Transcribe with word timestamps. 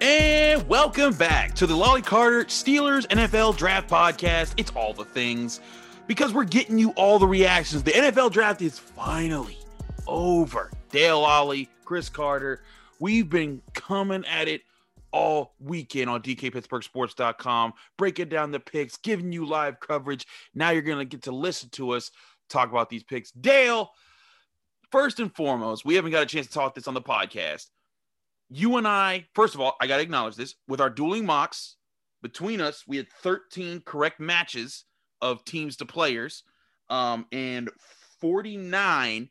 And 0.00 0.66
welcome 0.66 1.12
back 1.12 1.54
to 1.56 1.66
the 1.66 1.74
Lolley 1.74 2.02
Carter 2.02 2.46
Steelers 2.46 3.06
NFL 3.08 3.58
Draft 3.58 3.90
Podcast. 3.90 4.54
It's 4.56 4.70
all 4.70 4.94
the 4.94 5.04
things 5.04 5.60
because 6.06 6.32
we're 6.32 6.44
getting 6.44 6.78
you 6.78 6.92
all 6.92 7.18
the 7.18 7.26
reactions. 7.26 7.82
The 7.82 7.90
NFL 7.90 8.32
Draft 8.32 8.62
is 8.62 8.78
finally 8.78 9.58
over. 10.06 10.70
Dale 10.88 11.20
Lolley, 11.20 11.68
Chris 11.84 12.08
Carter, 12.08 12.62
we've 12.98 13.28
been 13.28 13.60
coming 13.74 14.24
at 14.24 14.48
it 14.48 14.62
all 15.12 15.54
weekend 15.60 16.08
on 16.08 16.22
DKPittsburghSports.com, 16.22 17.74
breaking 17.98 18.30
down 18.30 18.52
the 18.52 18.60
picks, 18.60 18.96
giving 18.96 19.32
you 19.32 19.44
live 19.44 19.80
coverage. 19.80 20.26
Now 20.54 20.70
you're 20.70 20.80
going 20.80 20.98
to 20.98 21.04
get 21.04 21.24
to 21.24 21.32
listen 21.32 21.68
to 21.72 21.90
us 21.90 22.10
talk 22.48 22.70
about 22.70 22.88
these 22.88 23.02
picks. 23.02 23.32
Dale, 23.32 23.90
first 24.90 25.20
and 25.20 25.34
foremost, 25.36 25.84
we 25.84 25.94
haven't 25.96 26.12
got 26.12 26.22
a 26.22 26.26
chance 26.26 26.46
to 26.46 26.52
talk 26.54 26.74
this 26.74 26.88
on 26.88 26.94
the 26.94 27.02
podcast 27.02 27.66
you 28.50 28.76
and 28.76 28.86
I, 28.86 29.26
first 29.34 29.54
of 29.54 29.60
all, 29.60 29.76
I 29.80 29.86
got 29.86 29.96
to 29.96 30.02
acknowledge 30.02 30.36
this 30.36 30.56
with 30.68 30.80
our 30.80 30.90
dueling 30.90 31.24
mocks 31.24 31.76
between 32.22 32.60
us, 32.60 32.84
we 32.86 32.96
had 32.96 33.10
13 33.22 33.82
correct 33.84 34.20
matches 34.20 34.84
of 35.22 35.44
teams 35.44 35.76
to 35.76 35.86
players 35.86 36.42
um, 36.88 37.26
and 37.32 37.70
49 38.20 39.30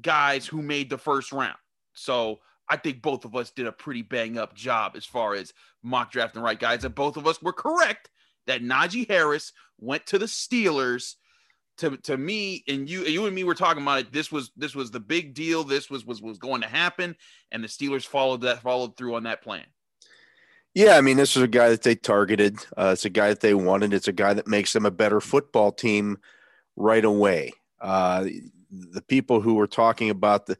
guys 0.00 0.46
who 0.46 0.62
made 0.62 0.90
the 0.90 0.98
first 0.98 1.32
round. 1.32 1.56
So 1.92 2.40
I 2.68 2.76
think 2.76 3.02
both 3.02 3.24
of 3.24 3.34
us 3.34 3.50
did 3.50 3.66
a 3.66 3.72
pretty 3.72 4.02
bang 4.02 4.38
up 4.38 4.54
job 4.54 4.92
as 4.96 5.04
far 5.04 5.34
as 5.34 5.52
mock 5.82 6.10
drafting 6.10 6.42
right 6.42 6.58
guys. 6.58 6.84
And 6.84 6.94
both 6.94 7.16
of 7.16 7.26
us 7.26 7.42
were 7.42 7.52
correct 7.52 8.10
that 8.46 8.62
Najee 8.62 9.08
Harris 9.08 9.52
went 9.78 10.06
to 10.06 10.18
the 10.18 10.26
Steelers 10.26 11.14
to 11.78 11.96
to 11.98 12.16
me 12.16 12.64
and 12.68 12.88
you 12.88 13.04
you 13.04 13.26
and 13.26 13.34
me 13.34 13.44
were 13.44 13.54
talking 13.54 13.82
about 13.82 14.00
it 14.00 14.12
this 14.12 14.32
was 14.32 14.50
this 14.56 14.74
was 14.74 14.90
the 14.90 15.00
big 15.00 15.34
deal 15.34 15.64
this 15.64 15.90
was 15.90 16.04
was 16.04 16.22
was 16.22 16.38
going 16.38 16.60
to 16.62 16.68
happen 16.68 17.14
and 17.52 17.62
the 17.62 17.68
Steelers 17.68 18.06
followed 18.06 18.40
that 18.42 18.62
followed 18.62 18.96
through 18.96 19.14
on 19.14 19.24
that 19.24 19.42
plan. 19.42 19.64
Yeah, 20.74 20.96
I 20.96 21.00
mean 21.00 21.16
this 21.16 21.36
is 21.36 21.42
a 21.42 21.48
guy 21.48 21.70
that 21.70 21.82
they 21.82 21.94
targeted. 21.94 22.58
Uh, 22.76 22.90
it's 22.92 23.04
a 23.04 23.10
guy 23.10 23.28
that 23.28 23.40
they 23.40 23.54
wanted. 23.54 23.94
It's 23.94 24.08
a 24.08 24.12
guy 24.12 24.34
that 24.34 24.46
makes 24.46 24.72
them 24.72 24.86
a 24.86 24.90
better 24.90 25.20
football 25.20 25.72
team 25.72 26.18
right 26.76 27.04
away. 27.04 27.52
Uh, 27.80 28.26
the 28.70 29.02
people 29.02 29.40
who 29.40 29.54
were 29.54 29.66
talking 29.66 30.10
about 30.10 30.46
the 30.46 30.56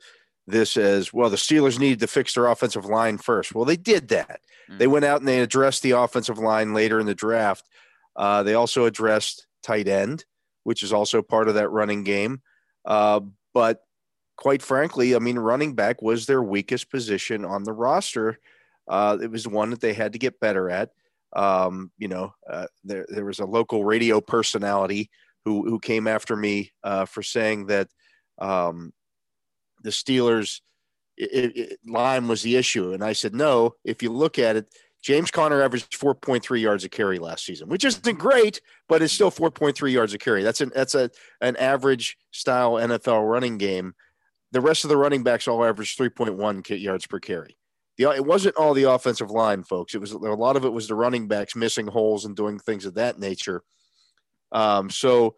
this 0.47 0.77
as 0.77 1.13
well, 1.13 1.29
the 1.29 1.37
Steelers 1.37 1.79
needed 1.79 2.01
to 2.01 2.07
fix 2.07 2.35
their 2.35 2.47
offensive 2.47 2.85
line 2.85 3.19
first. 3.19 3.55
Well, 3.55 3.65
they 3.65 3.77
did 3.77 4.09
that. 4.09 4.41
Mm-hmm. 4.69 4.79
They 4.79 4.87
went 4.87 5.05
out 5.05 5.21
and 5.21 5.29
they 5.29 5.41
addressed 5.41 5.83
the 5.83 5.91
offensive 5.93 6.39
line 6.39 6.73
later 6.73 7.01
in 7.01 7.07
the 7.07 7.15
draft. 7.15 7.69
Uh, 8.15 8.43
they 8.43 8.55
also 8.55 8.85
addressed 8.85 9.47
tight 9.63 9.89
end 9.89 10.25
which 10.67 10.83
is 10.83 10.93
also 10.93 11.23
part 11.23 11.47
of 11.47 11.55
that 11.55 11.71
running 11.71 12.03
game. 12.03 12.43
Uh, 12.85 13.21
but 13.55 13.83
quite 14.37 14.61
frankly, 14.61 15.15
I 15.15 15.21
mean, 15.21 15.39
running 15.39 15.77
back 15.77 16.03
was 16.03 16.27
their 16.27 16.43
weakest 16.43 16.91
position 16.91 17.45
on 17.45 17.63
the 17.63 17.73
roster. 17.73 18.41
Uh, 18.89 19.17
it 19.23 19.31
was 19.31 19.47
one 19.47 19.71
that 19.71 19.81
they 19.81 19.93
had 19.93 20.15
to 20.15 20.19
get 20.19 20.41
better 20.41 20.69
at. 20.69 20.91
Um, 21.37 21.93
you 21.99 22.09
know, 22.09 22.35
uh, 22.51 22.67
there 22.83 23.07
there 23.09 23.25
was 23.25 23.39
a 23.39 23.47
local 23.47 23.85
radio 23.85 24.21
personality 24.21 25.09
who 25.45 25.63
who 25.71 25.79
came 25.79 26.09
after 26.09 26.35
me 26.35 26.73
uh, 26.83 27.05
for 27.05 27.23
saying 27.23 27.67
that 27.67 27.89
um, 28.41 28.93
the 29.85 29.91
Steelers 29.91 30.63
it, 31.17 31.57
it, 31.57 31.79
line 31.87 32.27
was 32.27 32.43
the 32.43 32.57
issue, 32.57 32.93
and 32.93 33.05
I 33.05 33.13
said 33.13 33.37
no. 33.37 33.77
If 33.85 34.03
you 34.03 34.11
look 34.11 34.37
at 34.37 34.57
it, 34.57 34.67
James 35.07 35.31
Conner 35.31 35.63
averaged 35.63 35.93
4.3 36.01 36.61
yards 36.61 36.83
a 36.83 36.89
carry 36.89 37.21
last 37.21 37.47
season, 37.47 37.69
which 37.69 37.85
isn't 37.85 38.19
great, 38.19 38.61
but 38.89 39.03
it's 39.03 39.13
still 39.13 39.31
4.3 39.31 39.93
yards 39.93 40.13
a 40.15 40.19
carry. 40.19 40.43
That's 40.43 40.61
an 40.61 40.73
that's 40.75 40.97
a 40.97 41.13
an 41.41 41.55
average 41.59 42.19
style 42.33 42.73
NFL 42.73 43.31
running 43.31 43.57
game. 43.57 43.95
The 44.51 44.61
rest 44.61 44.83
of 44.83 44.89
the 44.89 44.97
running 44.97 45.23
backs 45.23 45.47
all 45.47 45.65
averaged 45.65 45.97
3.1 45.97 46.83
yards 46.83 47.07
per 47.07 47.21
carry. 47.21 47.57
The, 47.99 48.11
it 48.17 48.27
wasn't 48.27 48.57
all 48.57 48.75
the 48.75 48.91
offensive 48.91 49.31
line, 49.31 49.63
folks. 49.63 49.95
It 49.95 50.01
was 50.01 50.11
a 50.11 50.19
lot 50.19 50.57
of 50.57 50.65
it 50.65 50.73
was 50.73 50.89
the 50.89 50.97
running 50.97 51.29
backs 51.29 51.55
missing 51.55 51.87
holes 51.87 52.25
and 52.25 52.35
doing 52.35 52.59
things 52.59 52.85
of 52.85 52.95
that 52.95 53.17
nature. 53.17 53.63
Um, 54.51 54.91
so 54.91 55.37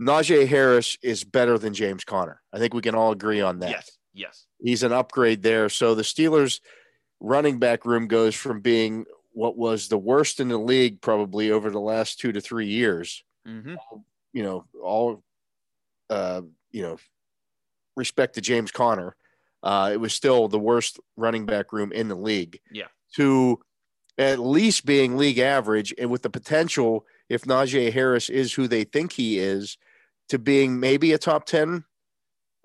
Najee 0.00 0.48
Harris 0.48 0.98
is 1.04 1.22
better 1.22 1.56
than 1.56 1.72
James 1.72 2.02
Conner. 2.02 2.42
I 2.52 2.58
think 2.58 2.74
we 2.74 2.82
can 2.82 2.96
all 2.96 3.12
agree 3.12 3.42
on 3.42 3.60
that. 3.60 3.70
Yes, 3.70 3.98
yes. 4.12 4.46
He's 4.60 4.82
an 4.82 4.92
upgrade 4.92 5.44
there. 5.44 5.68
So 5.68 5.94
the 5.94 6.02
Steelers– 6.02 6.58
running 7.24 7.58
back 7.58 7.86
room 7.86 8.06
goes 8.06 8.34
from 8.34 8.60
being 8.60 9.06
what 9.34 9.56
was 9.56 9.88
the 9.88 9.98
worst 9.98 10.40
in 10.40 10.48
the 10.48 10.58
league 10.58 11.00
probably 11.00 11.50
over 11.50 11.70
the 11.70 11.80
last 11.80 12.18
two 12.18 12.32
to 12.32 12.40
three 12.40 12.68
years. 12.68 13.22
Mm-hmm. 13.46 13.74
You 14.32 14.42
know, 14.42 14.64
all 14.82 15.22
uh, 16.10 16.42
you 16.70 16.82
know, 16.82 16.96
respect 17.96 18.34
to 18.34 18.40
James 18.40 18.70
Conner. 18.70 19.16
Uh, 19.62 19.90
it 19.92 19.96
was 19.96 20.12
still 20.12 20.48
the 20.48 20.58
worst 20.58 21.00
running 21.16 21.46
back 21.46 21.72
room 21.72 21.92
in 21.92 22.08
the 22.08 22.14
league. 22.14 22.60
Yeah. 22.70 22.88
To 23.16 23.60
at 24.18 24.38
least 24.38 24.84
being 24.84 25.16
league 25.16 25.38
average, 25.38 25.94
and 25.98 26.10
with 26.10 26.22
the 26.22 26.30
potential, 26.30 27.06
if 27.28 27.42
Najee 27.42 27.92
Harris 27.92 28.28
is 28.28 28.52
who 28.52 28.68
they 28.68 28.84
think 28.84 29.12
he 29.12 29.38
is, 29.38 29.78
to 30.28 30.38
being 30.38 30.78
maybe 30.78 31.12
a 31.12 31.18
top 31.18 31.46
ten, 31.46 31.84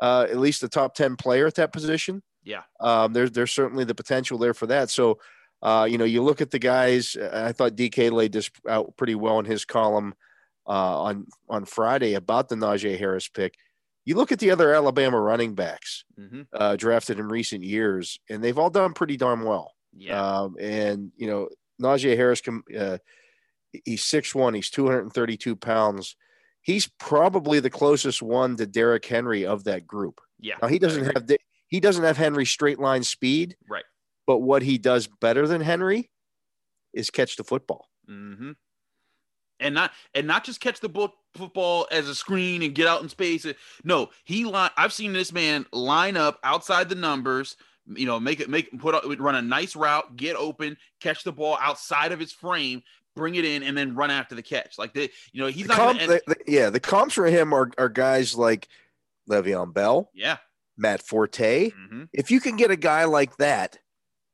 uh, 0.02 0.28
at 0.30 0.38
least 0.38 0.64
a 0.64 0.70
top 0.70 0.96
ten 0.96 1.16
player 1.16 1.48
at 1.48 1.56
that 1.56 1.74
position. 1.74 2.22
Yeah. 2.44 2.64
Um, 2.80 3.14
there's 3.14 3.32
there's 3.32 3.52
certainly 3.52 3.84
the 3.84 3.96
potential 3.96 4.38
there 4.38 4.54
for 4.54 4.68
that. 4.68 4.90
So, 4.90 5.20
uh, 5.62 5.88
you 5.90 5.98
know, 5.98 6.06
you 6.06 6.24
look 6.24 6.42
at 6.42 6.52
the 6.52 6.60
guys. 6.60 7.18
I 7.18 7.52
thought 7.52 7.76
DK 7.76 8.12
laid 8.12 8.32
this 8.32 8.50
out 8.68 8.96
pretty 8.98 9.16
well 9.16 9.40
in 9.40 9.46
his 9.46 9.66
column 9.66 10.14
uh, 10.68 11.02
on 11.02 11.28
on 11.50 11.66
Friday 11.66 12.14
about 12.14 12.50
the 12.50 12.56
Najee 12.56 12.98
Harris 12.98 13.28
pick. 13.28 13.56
You 14.06 14.16
look 14.16 14.32
at 14.32 14.40
the 14.40 14.52
other 14.52 14.74
Alabama 14.74 15.20
running 15.20 15.56
backs 15.56 16.06
mm-hmm. 16.18 16.42
uh, 16.54 16.76
drafted 16.78 17.20
in 17.20 17.28
recent 17.28 17.64
years, 17.64 18.20
and 18.30 18.44
they've 18.44 18.58
all 18.58 18.70
done 18.70 18.94
pretty 18.94 19.18
darn 19.18 19.44
well. 19.44 19.74
Yeah. 19.96 20.22
Um, 20.22 20.56
and 20.60 21.12
you 21.18 21.28
know, 21.28 21.50
Najee 21.82 22.16
Harris, 22.16 22.42
uh, 22.78 22.98
he's 23.84 24.04
six 24.04 24.34
one, 24.34 24.54
he's 24.54 24.70
two 24.70 24.86
hundred 24.86 25.02
and 25.02 25.14
thirty 25.14 25.36
two 25.36 25.56
pounds. 25.56 26.16
He's 26.62 26.88
probably 27.00 27.60
the 27.60 27.70
closest 27.70 28.22
one 28.22 28.56
to 28.58 28.66
Derrick 28.66 29.06
Henry 29.06 29.46
of 29.46 29.66
that 29.66 29.88
group. 29.88 30.22
Yeah. 30.40 30.56
Now, 30.62 30.68
he 30.70 30.80
doesn't 30.80 31.06
have 31.06 31.30
he 31.68 31.80
doesn't 31.80 32.04
have 32.04 32.18
Henry's 32.18 32.50
straight 32.50 32.80
line 32.80 33.04
speed. 33.04 33.58
Right. 33.68 33.84
But 34.30 34.44
what 34.44 34.62
he 34.62 34.78
does 34.78 35.08
better 35.08 35.48
than 35.48 35.60
Henry 35.60 36.12
is 36.94 37.10
catch 37.10 37.36
the 37.36 37.44
football. 37.44 37.90
Mm-hmm. 38.08 38.52
And 39.60 39.74
not 39.74 39.92
and 40.14 40.28
not 40.28 40.44
just 40.44 40.62
catch 40.62 40.82
the 40.82 40.88
book, 40.88 41.16
football 41.34 41.88
as 41.92 42.08
a 42.08 42.14
screen 42.14 42.62
and 42.62 42.76
get 42.76 42.86
out 42.86 43.02
in 43.02 43.10
space. 43.10 43.48
No, 43.84 44.12
he 44.26 44.46
line. 44.46 44.70
I've 44.78 44.94
seen 44.94 45.14
this 45.14 45.34
man 45.34 45.66
line 45.74 46.16
up 46.16 46.38
outside 46.44 46.90
the 46.90 46.96
numbers. 46.96 47.58
You 47.88 48.06
know, 48.06 48.20
make 48.20 48.40
it 48.40 48.52
make 48.52 48.80
put 48.80 49.04
run 49.20 49.34
a 49.34 49.42
nice 49.42 49.76
route, 49.76 50.16
get 50.16 50.36
open, 50.36 50.78
catch 51.02 51.24
the 51.24 51.32
ball 51.32 51.58
outside 51.60 52.12
of 52.12 52.20
his 52.20 52.32
frame, 52.32 52.84
bring 53.16 53.34
it 53.34 53.46
in, 53.46 53.64
and 53.64 53.76
then 53.76 53.96
run 53.96 54.12
after 54.12 54.36
the 54.36 54.44
catch. 54.44 54.78
Like 54.78 54.94
the 54.94 55.10
you 55.34 55.42
know 55.42 55.48
he's 55.48 55.66
the 55.66 55.76
not. 55.76 55.98
Comp, 55.98 56.00
the, 56.02 56.22
the, 56.28 56.38
yeah, 56.46 56.70
the 56.70 56.80
comps 56.80 57.16
for 57.16 57.26
him 57.26 57.52
are 57.52 57.72
are 57.80 57.90
guys 57.90 58.36
like 58.36 58.68
Le'Veon 59.28 59.74
Bell. 59.74 60.12
Yeah. 60.14 60.38
Matt 60.78 61.02
Forte. 61.02 61.72
Mm-hmm. 61.72 62.04
If 62.14 62.30
you 62.30 62.40
can 62.40 62.58
get 62.58 62.70
a 62.70 62.76
guy 62.76 63.06
like 63.06 63.36
that 63.38 63.80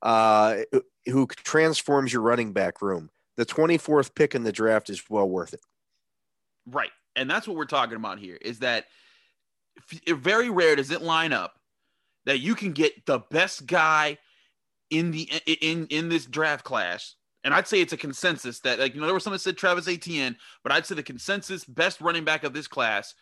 uh, 0.06 0.62
who 1.06 1.26
transforms 1.26 2.12
your 2.12 2.22
running 2.22 2.52
back 2.52 2.80
room, 2.80 3.10
the 3.36 3.44
24th 3.44 4.14
pick 4.14 4.36
in 4.36 4.44
the 4.44 4.52
draft 4.52 4.88
is 4.88 5.02
well 5.10 5.28
worth 5.28 5.52
it. 5.52 5.60
Right. 6.64 6.90
And 7.16 7.28
that's 7.28 7.48
what 7.48 7.56
we're 7.56 7.64
talking 7.64 7.96
about 7.96 8.20
here 8.20 8.38
is 8.40 8.60
that 8.60 8.86
very 10.08 10.48
rare 10.48 10.76
does 10.76 10.92
it 10.92 11.02
line 11.02 11.32
up 11.32 11.58
that 12.24 12.38
you 12.38 12.54
can 12.54 12.72
get 12.72 13.04
the 13.06 13.18
best 13.30 13.66
guy 13.66 14.16
in 14.90 15.10
the 15.10 15.24
in 15.46 15.86
in 15.88 16.08
this 16.08 16.24
draft 16.24 16.64
class 16.64 17.16
and 17.42 17.52
I'd 17.52 17.66
say 17.66 17.80
it's 17.80 17.92
a 17.92 17.96
consensus 17.96 18.60
that 18.60 18.78
like 18.78 18.94
you 18.94 19.00
know 19.00 19.06
there 19.06 19.14
was 19.14 19.24
someone 19.24 19.36
that 19.36 19.42
said 19.42 19.56
Travis 19.56 19.88
Etienne, 19.88 20.36
but 20.62 20.72
I'd 20.72 20.86
say 20.86 20.94
the 20.94 21.02
consensus 21.02 21.64
best 21.64 22.00
running 22.00 22.24
back 22.24 22.44
of 22.44 22.52
this 22.52 22.68
class 22.68 23.14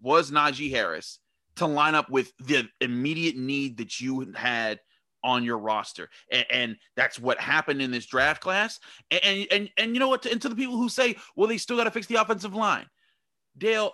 was 0.00 0.30
Najee 0.30 0.70
Harris 0.70 1.18
to 1.56 1.66
line 1.66 1.94
up 1.94 2.08
with 2.08 2.32
the 2.38 2.68
immediate 2.80 3.36
need 3.36 3.76
that 3.78 4.00
you 4.00 4.32
had 4.34 4.80
on 5.24 5.44
your 5.44 5.58
roster. 5.58 6.08
And, 6.30 6.46
and, 6.50 6.76
that's 6.96 7.18
what 7.18 7.40
happened 7.40 7.80
in 7.80 7.90
this 7.90 8.06
draft 8.06 8.42
class. 8.42 8.78
And, 9.10 9.46
and, 9.50 9.70
and, 9.76 9.94
you 9.94 10.00
know 10.00 10.08
what? 10.08 10.22
To, 10.22 10.32
and 10.32 10.40
to 10.42 10.48
the 10.48 10.56
people 10.56 10.76
who 10.76 10.88
say, 10.88 11.16
well, 11.36 11.48
they 11.48 11.58
still 11.58 11.76
got 11.76 11.84
to 11.84 11.90
fix 11.90 12.06
the 12.06 12.20
offensive 12.20 12.54
line. 12.54 12.86
Dale, 13.56 13.92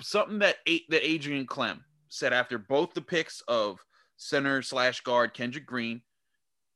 something 0.00 0.38
that 0.40 0.56
that 0.88 1.08
Adrian 1.08 1.46
Klemm 1.46 1.80
said 2.08 2.32
after 2.32 2.58
both 2.58 2.94
the 2.94 3.00
picks 3.00 3.42
of 3.48 3.78
center 4.16 4.62
slash 4.62 5.00
guard 5.00 5.34
Kendrick 5.34 5.66
Green 5.66 6.02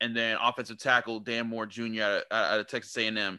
and 0.01 0.17
then 0.17 0.37
offensive 0.43 0.79
tackle 0.79 1.21
Dan 1.21 1.49
Moore 1.49 1.67
Jr. 1.67 2.03
out 2.03 2.13
of, 2.13 2.23
out 2.31 2.61
of 2.61 2.69
Texas 2.69 2.97
A&M 2.97 3.39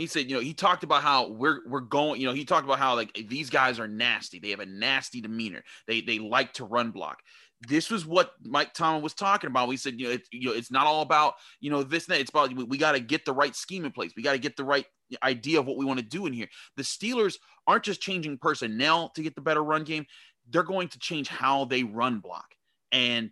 he 0.00 0.06
said, 0.06 0.30
you 0.30 0.36
know, 0.36 0.42
he 0.42 0.54
talked 0.54 0.84
about 0.84 1.02
how 1.02 1.28
we're 1.28 1.60
we're 1.66 1.80
going, 1.80 2.20
you 2.20 2.26
know, 2.26 2.32
he 2.32 2.44
talked 2.44 2.64
about 2.64 2.78
how 2.78 2.94
like 2.94 3.12
these 3.28 3.50
guys 3.50 3.78
are 3.78 3.88
nasty. 3.88 4.38
They 4.38 4.50
have 4.50 4.60
a 4.60 4.66
nasty 4.66 5.20
demeanor. 5.20 5.62
They 5.86 6.00
they 6.00 6.18
like 6.18 6.54
to 6.54 6.64
run 6.64 6.90
block. 6.90 7.18
This 7.68 7.90
was 7.90 8.06
what 8.06 8.32
Mike 8.42 8.72
Tomlin 8.72 9.02
was 9.02 9.14
talking 9.14 9.48
about. 9.48 9.68
We 9.68 9.76
said, 9.76 10.00
you 10.00 10.06
know, 10.06 10.12
it's 10.12 10.28
you 10.32 10.48
know, 10.48 10.54
it's 10.54 10.70
not 10.70 10.86
all 10.86 11.02
about 11.02 11.34
you 11.60 11.70
know 11.70 11.82
this. 11.82 12.08
It's 12.08 12.30
about 12.30 12.54
we, 12.54 12.64
we 12.64 12.78
got 12.78 12.92
to 12.92 13.00
get 13.00 13.24
the 13.24 13.34
right 13.34 13.54
scheme 13.54 13.84
in 13.84 13.92
place. 13.92 14.12
We 14.16 14.22
got 14.22 14.32
to 14.32 14.38
get 14.38 14.56
the 14.56 14.64
right 14.64 14.86
idea 15.22 15.60
of 15.60 15.66
what 15.66 15.76
we 15.76 15.84
want 15.84 15.98
to 15.98 16.04
do 16.04 16.26
in 16.26 16.32
here. 16.32 16.48
The 16.76 16.82
Steelers 16.82 17.36
aren't 17.66 17.84
just 17.84 18.00
changing 18.00 18.38
personnel 18.38 19.10
to 19.10 19.22
get 19.22 19.34
the 19.34 19.40
better 19.40 19.62
run 19.62 19.84
game. 19.84 20.06
They're 20.48 20.62
going 20.62 20.88
to 20.88 20.98
change 20.98 21.28
how 21.28 21.66
they 21.66 21.82
run 21.82 22.20
block. 22.20 22.54
And 22.92 23.30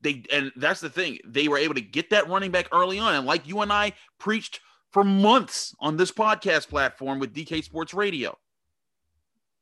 They 0.00 0.24
and 0.32 0.52
that's 0.56 0.80
the 0.80 0.90
thing. 0.90 1.18
They 1.26 1.48
were 1.48 1.58
able 1.58 1.74
to 1.74 1.80
get 1.80 2.10
that 2.10 2.28
running 2.28 2.50
back 2.50 2.68
early 2.72 2.98
on, 2.98 3.14
and 3.14 3.26
like 3.26 3.46
you 3.46 3.60
and 3.60 3.72
I 3.72 3.92
preached 4.18 4.60
for 4.92 5.04
months 5.04 5.74
on 5.80 5.96
this 5.96 6.10
podcast 6.10 6.68
platform 6.68 7.18
with 7.18 7.34
DK 7.34 7.62
Sports 7.62 7.92
Radio, 7.92 8.38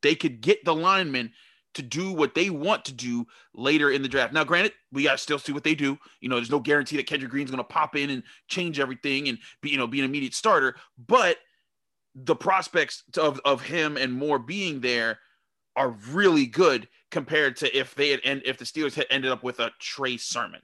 they 0.03 0.15
could 0.15 0.41
get 0.41 0.65
the 0.65 0.75
linemen 0.75 1.33
to 1.75 1.83
do 1.83 2.13
what 2.13 2.35
they 2.35 2.51
want 2.51 2.85
to 2.87 2.93
do 2.93 3.27
later 3.55 3.91
in 3.91 4.03
the 4.03 4.09
draft. 4.09 4.33
Now, 4.33 4.45
granted, 4.45 4.73
we 4.93 5.05
got 5.05 5.13
to 5.13 5.19
still 5.19 5.39
see 5.39 5.53
what 5.53 5.65
they 5.65 5.75
do. 5.75 5.99
You 6.21 6.29
know, 6.29 6.37
there's 6.37 6.51
no 6.51 6.61
guarantee 6.61 6.97
that 6.97 7.07
Kendrick 7.07 7.31
Green's 7.31 7.51
going 7.51 7.59
to 7.59 7.65
pop 7.65 7.97
in 7.97 8.11
and 8.11 8.23
change 8.49 8.81
everything 8.81 9.29
and 9.29 9.39
be, 9.61 9.71
you 9.71 9.77
know, 9.77 9.87
be 9.87 9.99
an 9.99 10.05
immediate 10.05 10.35
starter. 10.35 10.77
But 10.99 11.39
the 12.15 12.37
prospects 12.37 13.03
of, 13.19 13.41
of 13.45 13.63
him 13.63 13.97
and 13.97 14.13
more 14.13 14.39
being 14.39 14.81
there 14.81 15.19
are 15.77 15.91
really 16.11 16.47
good 16.47 16.89
compared 17.11 17.57
to 17.57 17.77
if 17.77 17.95
they 17.95 18.11
had 18.11 18.21
and 18.25 18.43
if 18.45 18.59
the 18.59 18.65
Steelers 18.65 18.95
had 18.95 19.07
ended 19.11 19.31
up 19.31 19.43
with 19.43 19.61
a 19.61 19.71
Trey 19.81 20.17
Sermon. 20.17 20.61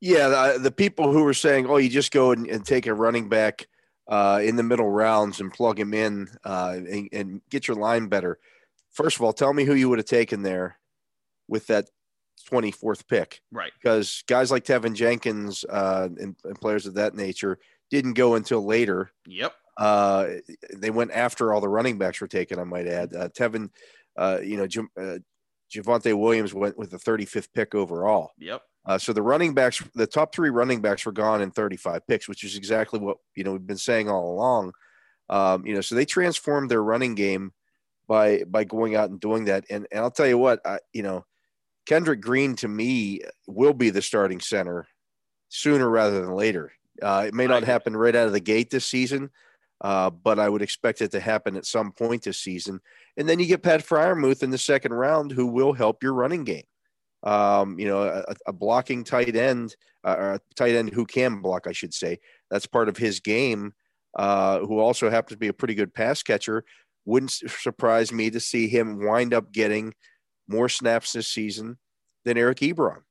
Yeah, 0.00 0.28
the, 0.28 0.58
the 0.58 0.70
people 0.70 1.12
who 1.12 1.24
were 1.24 1.34
saying, 1.34 1.66
"Oh, 1.66 1.76
you 1.76 1.88
just 1.88 2.12
go 2.12 2.32
and, 2.32 2.46
and 2.46 2.64
take 2.64 2.86
a 2.86 2.94
running 2.94 3.28
back 3.28 3.68
uh, 4.08 4.40
in 4.42 4.56
the 4.56 4.62
middle 4.62 4.88
rounds 4.88 5.40
and 5.40 5.52
plug 5.52 5.78
him 5.78 5.92
in 5.92 6.28
uh, 6.44 6.76
and, 6.76 7.08
and 7.12 7.40
get 7.50 7.68
your 7.68 7.76
line 7.76 8.06
better." 8.06 8.38
First 8.92 9.16
of 9.16 9.22
all, 9.22 9.32
tell 9.32 9.52
me 9.52 9.64
who 9.64 9.74
you 9.74 9.88
would 9.88 9.98
have 9.98 10.06
taken 10.06 10.42
there 10.42 10.78
with 11.48 11.66
that 11.68 11.88
24th 12.50 13.06
pick. 13.08 13.40
Right. 13.52 13.72
Because 13.80 14.22
guys 14.26 14.50
like 14.50 14.64
Teven 14.64 14.94
Jenkins 14.94 15.64
uh, 15.68 16.08
and, 16.18 16.36
and, 16.44 16.60
players 16.60 16.86
of 16.86 16.94
that 16.94 17.14
nature 17.14 17.58
didn't 17.90 18.14
go 18.14 18.34
until 18.34 18.64
later. 18.64 19.10
Yep. 19.26 19.52
Uh, 19.76 20.26
they 20.76 20.90
went 20.90 21.12
after 21.12 21.52
all 21.52 21.60
the 21.60 21.68
running 21.68 21.98
backs 21.98 22.20
were 22.20 22.28
taken, 22.28 22.58
I 22.58 22.64
might 22.64 22.86
add. 22.86 23.14
Uh, 23.14 23.28
Tevin, 23.28 23.70
uh, 24.16 24.38
you 24.42 24.56
know, 24.56 24.66
J- 24.66 24.80
uh, 24.98 25.18
Javonte 25.72 26.18
Williams 26.18 26.52
went 26.52 26.76
with 26.76 26.90
the 26.90 26.98
35th 26.98 27.48
pick 27.54 27.74
overall. 27.74 28.32
Yep. 28.38 28.62
Uh, 28.86 28.98
so 28.98 29.12
the 29.12 29.22
running 29.22 29.54
backs, 29.54 29.82
the 29.94 30.06
top 30.06 30.34
three 30.34 30.50
running 30.50 30.80
backs 30.80 31.04
were 31.04 31.12
gone 31.12 31.42
in 31.42 31.50
35 31.50 32.06
picks, 32.06 32.28
which 32.28 32.44
is 32.44 32.56
exactly 32.56 32.98
what, 32.98 33.18
you 33.36 33.44
know, 33.44 33.52
we've 33.52 33.66
been 33.66 33.76
saying 33.76 34.08
all 34.08 34.32
along. 34.32 34.72
Um, 35.28 35.64
you 35.64 35.74
know, 35.74 35.80
so 35.80 35.94
they 35.94 36.04
transformed 36.04 36.70
their 36.70 36.82
running 36.82 37.14
game 37.14 37.52
by 38.10 38.42
by 38.42 38.64
going 38.64 38.96
out 38.96 39.08
and 39.08 39.20
doing 39.20 39.44
that. 39.44 39.64
And, 39.70 39.86
and 39.92 40.00
I'll 40.00 40.10
tell 40.10 40.26
you 40.26 40.36
what, 40.36 40.60
I, 40.66 40.80
you 40.92 41.04
know, 41.04 41.24
Kendrick 41.86 42.20
Green 42.20 42.56
to 42.56 42.66
me 42.66 43.20
will 43.46 43.72
be 43.72 43.90
the 43.90 44.02
starting 44.02 44.40
center 44.40 44.88
sooner 45.48 45.88
rather 45.88 46.20
than 46.20 46.34
later. 46.34 46.72
Uh, 47.00 47.26
it 47.28 47.34
may 47.34 47.46
not 47.46 47.62
happen 47.62 47.96
right 47.96 48.16
out 48.16 48.26
of 48.26 48.32
the 48.32 48.40
gate 48.40 48.68
this 48.68 48.84
season, 48.84 49.30
uh, 49.80 50.10
but 50.10 50.40
I 50.40 50.48
would 50.48 50.60
expect 50.60 51.00
it 51.00 51.12
to 51.12 51.20
happen 51.20 51.56
at 51.56 51.64
some 51.64 51.92
point 51.92 52.24
this 52.24 52.38
season. 52.38 52.80
And 53.16 53.28
then 53.28 53.38
you 53.38 53.46
get 53.46 53.62
Pat 53.62 53.80
Freiermuth 53.80 54.42
in 54.42 54.50
the 54.50 54.58
second 54.58 54.92
round, 54.92 55.30
who 55.30 55.46
will 55.46 55.72
help 55.72 56.02
your 56.02 56.12
running 56.12 56.42
game. 56.42 56.64
Um, 57.22 57.78
you 57.78 57.86
know, 57.86 58.02
a, 58.02 58.34
a 58.48 58.52
blocking 58.52 59.04
tight 59.04 59.36
end, 59.36 59.76
uh, 60.02 60.16
or 60.18 60.32
a 60.32 60.40
tight 60.56 60.74
end 60.74 60.92
who 60.92 61.06
can 61.06 61.40
block, 61.40 61.68
I 61.68 61.72
should 61.72 61.94
say. 61.94 62.18
That's 62.50 62.66
part 62.66 62.88
of 62.88 62.96
his 62.96 63.20
game. 63.20 63.72
Uh, 64.18 64.58
who 64.66 64.80
also 64.80 65.08
happens 65.08 65.36
to 65.36 65.38
be 65.38 65.46
a 65.46 65.52
pretty 65.52 65.76
good 65.76 65.94
pass 65.94 66.20
catcher 66.24 66.64
wouldn't 67.04 67.30
surprise 67.30 68.12
me 68.12 68.30
to 68.30 68.40
see 68.40 68.68
him 68.68 69.04
wind 69.04 69.34
up 69.34 69.52
getting 69.52 69.94
more 70.48 70.68
snaps 70.68 71.12
this 71.12 71.28
season 71.28 71.78
than 72.24 72.36
Eric 72.36 72.58
Ebron. 72.58 73.02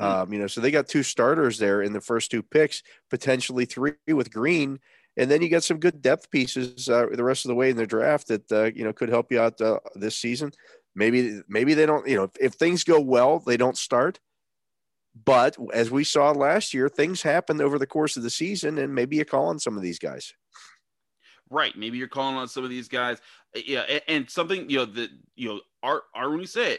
Mm. 0.00 0.04
Um, 0.04 0.32
you 0.32 0.38
know, 0.38 0.46
so 0.46 0.60
they 0.60 0.70
got 0.70 0.88
two 0.88 1.02
starters 1.02 1.58
there 1.58 1.82
in 1.82 1.92
the 1.92 2.00
first 2.00 2.30
two 2.30 2.42
picks, 2.42 2.82
potentially 3.10 3.64
three 3.64 3.92
with 4.08 4.32
Green, 4.32 4.80
and 5.16 5.30
then 5.30 5.42
you 5.42 5.48
got 5.48 5.62
some 5.62 5.78
good 5.78 6.02
depth 6.02 6.30
pieces 6.30 6.88
uh, 6.88 7.06
the 7.12 7.22
rest 7.22 7.44
of 7.44 7.48
the 7.48 7.54
way 7.54 7.70
in 7.70 7.76
the 7.76 7.86
draft 7.86 8.28
that 8.28 8.50
uh, 8.50 8.70
you 8.74 8.84
know 8.84 8.92
could 8.92 9.08
help 9.08 9.30
you 9.30 9.40
out 9.40 9.60
uh, 9.60 9.78
this 9.94 10.16
season. 10.16 10.50
Maybe 10.96 11.40
maybe 11.48 11.74
they 11.74 11.86
don't. 11.86 12.06
You 12.08 12.16
know, 12.16 12.24
if, 12.24 12.32
if 12.40 12.52
things 12.54 12.84
go 12.84 13.00
well, 13.00 13.38
they 13.38 13.56
don't 13.56 13.78
start. 13.78 14.18
But 15.24 15.56
as 15.72 15.92
we 15.92 16.02
saw 16.02 16.32
last 16.32 16.74
year, 16.74 16.88
things 16.88 17.22
happen 17.22 17.60
over 17.60 17.78
the 17.78 17.86
course 17.86 18.16
of 18.16 18.24
the 18.24 18.30
season, 18.30 18.78
and 18.78 18.92
maybe 18.92 19.14
you 19.14 19.24
call 19.24 19.46
on 19.46 19.60
some 19.60 19.76
of 19.76 19.82
these 19.82 20.00
guys 20.00 20.34
right. 21.50 21.76
Maybe 21.76 21.98
you're 21.98 22.08
calling 22.08 22.36
on 22.36 22.48
some 22.48 22.64
of 22.64 22.70
these 22.70 22.88
guys. 22.88 23.18
Uh, 23.56 23.60
yeah, 23.66 23.80
and, 23.80 24.02
and 24.08 24.30
something 24.30 24.68
you 24.68 24.78
know 24.78 24.84
that 24.86 25.10
you 25.36 25.48
know 25.48 25.60
Art 25.82 26.02
he 26.38 26.46
said 26.46 26.78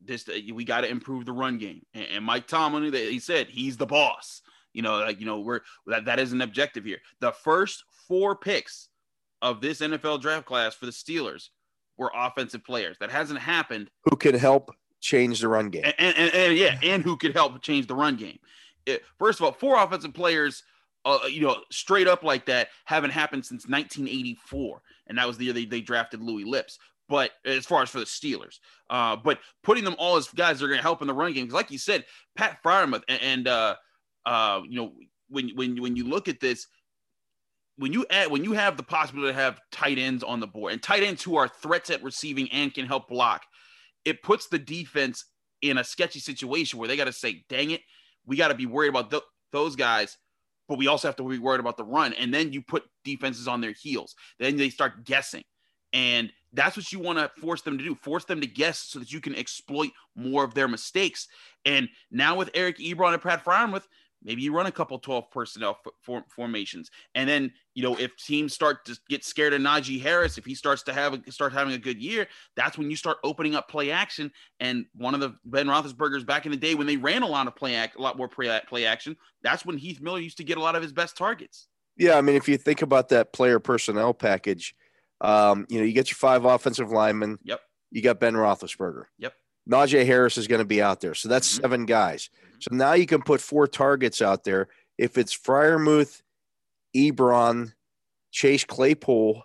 this, 0.00 0.28
uh, 0.28 0.38
we 0.52 0.64
got 0.64 0.82
to 0.82 0.88
improve 0.88 1.24
the 1.24 1.32
run 1.32 1.58
game. 1.58 1.82
And, 1.94 2.06
and 2.14 2.24
Mike 2.24 2.46
Tomlin, 2.46 2.92
he 2.92 3.18
said 3.18 3.48
he's 3.48 3.76
the 3.76 3.86
boss. 3.86 4.42
You 4.72 4.82
know, 4.82 4.98
like 5.00 5.18
you 5.18 5.26
know, 5.26 5.40
we're 5.40 5.60
that 5.86 6.04
that 6.04 6.20
is 6.20 6.32
an 6.32 6.42
objective 6.42 6.84
here. 6.84 6.98
The 7.20 7.32
first 7.32 7.84
four 8.06 8.36
picks 8.36 8.88
of 9.42 9.60
this 9.60 9.80
NFL 9.80 10.20
draft 10.20 10.46
class 10.46 10.74
for 10.74 10.86
the 10.86 10.92
Steelers 10.92 11.48
were 11.96 12.12
offensive 12.14 12.64
players. 12.64 12.96
That 13.00 13.10
hasn't 13.10 13.40
happened. 13.40 13.90
Who 14.04 14.16
can 14.16 14.34
help 14.34 14.70
change 15.00 15.40
the 15.40 15.48
run 15.48 15.70
game? 15.70 15.84
And, 15.84 15.94
and, 15.98 16.16
and, 16.16 16.34
and 16.34 16.56
yeah, 16.56 16.78
and 16.82 17.02
who 17.02 17.16
could 17.16 17.34
help 17.34 17.60
change 17.62 17.86
the 17.86 17.94
run 17.94 18.16
game? 18.16 18.38
It, 18.86 19.02
first 19.18 19.40
of 19.40 19.46
all, 19.46 19.52
four 19.52 19.82
offensive 19.82 20.14
players 20.14 20.62
uh, 21.04 21.20
you 21.28 21.40
know, 21.40 21.56
straight 21.70 22.08
up 22.08 22.22
like 22.22 22.46
that 22.46 22.68
haven't 22.84 23.10
happened 23.10 23.44
since 23.44 23.66
1984, 23.66 24.82
and 25.06 25.18
that 25.18 25.26
was 25.26 25.38
the 25.38 25.44
year 25.44 25.54
they, 25.54 25.64
they 25.64 25.80
drafted 25.80 26.22
Louis 26.22 26.44
Lipps. 26.44 26.78
But 27.08 27.30
as 27.46 27.64
far 27.64 27.82
as 27.82 27.88
for 27.88 28.00
the 28.00 28.04
Steelers, 28.04 28.58
uh, 28.90 29.16
but 29.16 29.38
putting 29.62 29.84
them 29.84 29.96
all 29.98 30.16
as 30.16 30.28
guys 30.28 30.58
that 30.58 30.66
are 30.66 30.68
going 30.68 30.78
to 30.78 30.82
help 30.82 31.00
in 31.00 31.08
the 31.08 31.14
run 31.14 31.32
game, 31.32 31.44
because 31.44 31.54
like 31.54 31.70
you 31.70 31.78
said, 31.78 32.04
Pat 32.36 32.58
Freiermuth 32.62 33.02
and, 33.08 33.22
and 33.22 33.48
uh, 33.48 33.76
uh, 34.26 34.60
you 34.68 34.76
know, 34.76 34.92
when 35.30 35.50
when 35.54 35.80
when 35.80 35.96
you 35.96 36.04
look 36.04 36.28
at 36.28 36.40
this, 36.40 36.66
when 37.78 37.94
you 37.94 38.04
add 38.10 38.30
when 38.30 38.44
you 38.44 38.52
have 38.52 38.76
the 38.76 38.82
possibility 38.82 39.32
to 39.32 39.40
have 39.40 39.60
tight 39.72 39.98
ends 39.98 40.22
on 40.22 40.40
the 40.40 40.46
board 40.46 40.72
and 40.72 40.82
tight 40.82 41.02
ends 41.02 41.22
who 41.22 41.36
are 41.36 41.48
threats 41.48 41.88
at 41.88 42.02
receiving 42.02 42.50
and 42.52 42.74
can 42.74 42.84
help 42.84 43.08
block, 43.08 43.42
it 44.04 44.22
puts 44.22 44.48
the 44.48 44.58
defense 44.58 45.24
in 45.62 45.78
a 45.78 45.84
sketchy 45.84 46.20
situation 46.20 46.78
where 46.78 46.88
they 46.88 46.96
got 46.96 47.06
to 47.06 47.12
say, 47.12 47.44
"Dang 47.48 47.70
it, 47.70 47.80
we 48.26 48.36
got 48.36 48.48
to 48.48 48.54
be 48.54 48.66
worried 48.66 48.88
about 48.88 49.10
th- 49.10 49.22
those 49.50 49.76
guys." 49.76 50.18
But 50.68 50.78
we 50.78 50.86
also 50.86 51.08
have 51.08 51.16
to 51.16 51.28
be 51.28 51.38
worried 51.38 51.60
about 51.60 51.76
the 51.76 51.84
run. 51.84 52.12
And 52.14 52.32
then 52.32 52.52
you 52.52 52.62
put 52.62 52.84
defenses 53.04 53.48
on 53.48 53.60
their 53.60 53.72
heels. 53.72 54.14
Then 54.38 54.56
they 54.56 54.70
start 54.70 55.04
guessing. 55.04 55.44
And 55.92 56.30
that's 56.52 56.76
what 56.76 56.92
you 56.92 56.98
want 56.98 57.18
to 57.18 57.30
force 57.40 57.62
them 57.62 57.78
to 57.78 57.84
do. 57.84 57.94
Force 57.94 58.24
them 58.24 58.40
to 58.40 58.46
guess 58.46 58.78
so 58.78 58.98
that 58.98 59.12
you 59.12 59.20
can 59.20 59.34
exploit 59.34 59.90
more 60.14 60.44
of 60.44 60.54
their 60.54 60.68
mistakes. 60.68 61.26
And 61.64 61.88
now 62.10 62.36
with 62.36 62.50
Eric 62.54 62.78
Ebron 62.78 63.14
and 63.14 63.22
Pat 63.22 63.44
Freiermuth, 63.44 63.86
maybe 64.22 64.42
you 64.42 64.52
run 64.52 64.66
a 64.66 64.72
couple 64.72 64.98
12 64.98 65.30
personnel 65.30 65.78
formations. 66.28 66.90
And 67.14 67.28
then 67.28 67.52
you 67.74 67.82
know 67.82 67.96
if 67.96 68.16
teams 68.16 68.52
start 68.52 68.84
to 68.86 68.98
get 69.08 69.24
scared 69.24 69.54
of 69.54 69.60
Najee 69.60 70.00
Harris 70.00 70.38
if 70.38 70.44
he 70.44 70.54
starts 70.54 70.82
to 70.84 70.92
have 70.92 71.14
a, 71.14 71.32
start 71.32 71.52
having 71.52 71.74
a 71.74 71.78
good 71.78 72.00
year 72.02 72.26
that's 72.56 72.76
when 72.76 72.90
you 72.90 72.96
start 72.96 73.18
opening 73.24 73.54
up 73.54 73.68
play 73.68 73.90
action. 73.90 74.30
And 74.60 74.86
one 74.94 75.14
of 75.14 75.20
the 75.20 75.34
Ben 75.44 75.66
Roethlisberger's 75.66 76.24
back 76.24 76.46
in 76.46 76.52
the 76.52 76.56
day 76.56 76.74
when 76.74 76.86
they 76.86 76.96
ran 76.96 77.22
a 77.22 77.26
lot 77.26 77.46
of 77.46 77.56
play 77.56 77.74
act, 77.74 77.96
a 77.96 78.02
lot 78.02 78.16
more 78.16 78.28
play, 78.28 78.60
play 78.68 78.86
action 78.86 79.16
that's 79.42 79.64
when 79.64 79.78
Heath 79.78 80.00
Miller 80.00 80.20
used 80.20 80.38
to 80.38 80.44
get 80.44 80.58
a 80.58 80.60
lot 80.62 80.74
of 80.74 80.82
his 80.82 80.92
best 80.92 81.16
targets. 81.16 81.68
Yeah 81.96 82.16
I 82.16 82.20
mean 82.20 82.36
if 82.36 82.48
you 82.48 82.56
think 82.56 82.82
about 82.82 83.08
that 83.10 83.32
player 83.32 83.58
personnel 83.58 84.14
package 84.14 84.74
um, 85.20 85.66
you 85.68 85.78
know 85.78 85.84
you 85.84 85.92
get 85.92 86.10
your 86.10 86.16
five 86.16 86.44
offensive 86.44 86.90
linemen. 86.90 87.38
Yep. 87.42 87.60
You 87.90 88.02
got 88.02 88.20
Ben 88.20 88.34
Roethlisberger. 88.34 89.04
Yep 89.18 89.32
Najee 89.70 90.06
Harris 90.06 90.38
is 90.38 90.46
going 90.46 90.60
to 90.60 90.64
be 90.64 90.80
out 90.82 91.00
there. 91.00 91.14
So 91.14 91.28
that's 91.28 91.52
mm-hmm. 91.52 91.62
seven 91.62 91.86
guys. 91.86 92.30
So 92.60 92.74
now 92.74 92.94
you 92.94 93.06
can 93.06 93.22
put 93.22 93.40
four 93.40 93.66
targets 93.66 94.22
out 94.22 94.44
there. 94.44 94.68
If 94.96 95.16
it's 95.16 95.36
Freiermuth, 95.36 96.22
Ebron, 96.96 97.72
Chase 98.32 98.64
Claypool, 98.64 99.44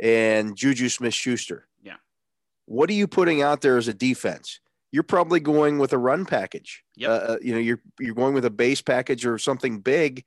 and 0.00 0.56
Juju 0.56 0.88
Smith 0.88 1.14
Schuster. 1.14 1.68
Yeah. 1.82 1.96
What 2.66 2.90
are 2.90 2.94
you 2.94 3.06
putting 3.06 3.40
out 3.40 3.60
there 3.60 3.78
as 3.78 3.88
a 3.88 3.94
defense? 3.94 4.60
You're 4.90 5.02
probably 5.04 5.40
going 5.40 5.78
with 5.78 5.92
a 5.92 5.98
run 5.98 6.26
package. 6.26 6.84
Yep. 6.96 7.10
Uh, 7.10 7.12
uh 7.12 7.36
you 7.40 7.52
know, 7.52 7.60
you're 7.60 7.80
you're 7.98 8.14
going 8.14 8.34
with 8.34 8.44
a 8.44 8.50
base 8.50 8.82
package 8.82 9.24
or 9.24 9.38
something 9.38 9.78
big, 9.78 10.24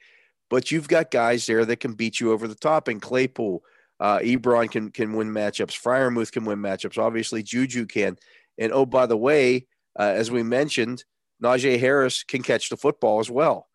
but 0.50 0.72
you've 0.72 0.88
got 0.88 1.12
guys 1.12 1.46
there 1.46 1.66
that 1.66 1.80
can 1.80 1.94
beat 1.94 2.20
you 2.20 2.32
over 2.32 2.48
the 2.48 2.56
top. 2.56 2.88
And 2.88 3.02
Claypool, 3.02 3.64
uh, 4.00 4.20
Ebron 4.20 4.72
can 4.72 4.90
can 4.90 5.14
win 5.14 5.30
matchups. 5.32 5.80
Freiermuth 5.80 6.32
can 6.32 6.46
win 6.46 6.60
matchups. 6.60 6.98
Obviously, 6.98 7.44
Juju 7.44 7.86
can. 7.86 8.18
And 8.58 8.72
oh, 8.72 8.86
by 8.86 9.06
the 9.06 9.18
way, 9.18 9.68
uh, 9.98 10.04
as 10.04 10.32
we 10.32 10.44
mentioned, 10.44 11.04
Najee 11.44 11.80
Harris 11.80 12.24
can 12.24 12.42
catch 12.42 12.70
the 12.70 12.78
football 12.78 13.20
as 13.20 13.30
well. 13.30 13.68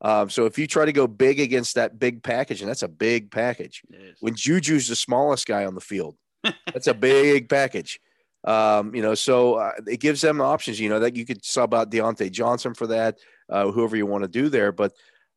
Um, 0.00 0.30
so 0.30 0.46
if 0.46 0.58
you 0.58 0.66
try 0.66 0.84
to 0.84 0.92
go 0.92 1.06
big 1.06 1.38
against 1.38 1.76
that 1.76 1.98
big 1.98 2.22
package, 2.22 2.60
and 2.60 2.68
that's 2.68 2.82
a 2.82 2.88
big 2.88 3.30
package, 3.30 3.82
when 4.20 4.34
Juju's 4.34 4.88
the 4.88 4.96
smallest 4.96 5.46
guy 5.46 5.64
on 5.64 5.74
the 5.74 5.80
field, 5.80 6.16
that's 6.72 6.88
a 6.88 6.94
big 6.94 7.48
package. 7.48 8.00
Um, 8.44 8.94
you 8.94 9.02
know, 9.02 9.14
so 9.14 9.54
uh, 9.54 9.72
it 9.86 10.00
gives 10.00 10.20
them 10.20 10.40
options. 10.40 10.80
You 10.80 10.88
know 10.88 10.98
that 11.00 11.14
you 11.14 11.24
could 11.24 11.44
sub 11.44 11.72
out 11.72 11.92
Diontae 11.92 12.32
Johnson 12.32 12.74
for 12.74 12.88
that, 12.88 13.18
uh, 13.48 13.70
whoever 13.70 13.96
you 13.96 14.06
want 14.06 14.24
to 14.24 14.28
do 14.28 14.48
there, 14.48 14.72
but 14.72 14.92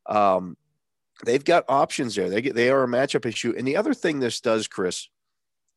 um, 0.06 0.56
they've 1.24 1.44
got 1.44 1.64
options 1.68 2.14
there. 2.14 2.28
They 2.28 2.42
get, 2.42 2.54
they 2.54 2.70
are 2.70 2.82
a 2.82 2.88
matchup 2.88 3.26
issue. 3.26 3.54
And 3.56 3.66
the 3.66 3.76
other 3.76 3.94
thing 3.94 4.18
this 4.18 4.40
does, 4.40 4.66
Chris, 4.68 5.08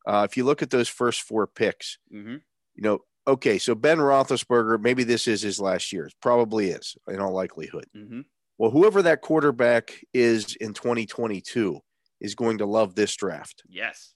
uh, 0.08 0.26
if 0.30 0.38
you 0.38 0.44
look 0.44 0.62
at 0.62 0.70
those 0.70 0.90
first 0.90 1.22
four 1.22 1.48
picks, 1.48 1.98
mm-hmm. 2.14 2.38
you 2.76 2.84
know, 2.84 3.00
okay, 3.28 3.58
so 3.58 3.76
Ben 3.76 3.98
Roethlisberger, 3.98 4.82
maybe 4.82 5.04
this 5.04 5.28
is 5.28 5.42
his 5.42 5.60
last 5.60 5.92
year. 5.94 6.08
It 6.08 6.16
probably 6.22 6.70
is, 6.70 6.96
in 7.08 7.20
all 7.20 7.34
likelihood. 7.34 7.86
Mm-hmm. 7.96 8.22
Well, 8.58 8.72
whoever 8.72 9.02
that 9.04 9.22
quarterback 9.22 10.04
is 10.14 10.56
in 10.56 10.74
2022 10.74 11.80
is 12.20 12.36
going 12.36 12.58
to 12.58 12.66
love 12.66 12.96
this 12.96 13.16
draft. 13.16 13.64
Yes. 13.68 14.14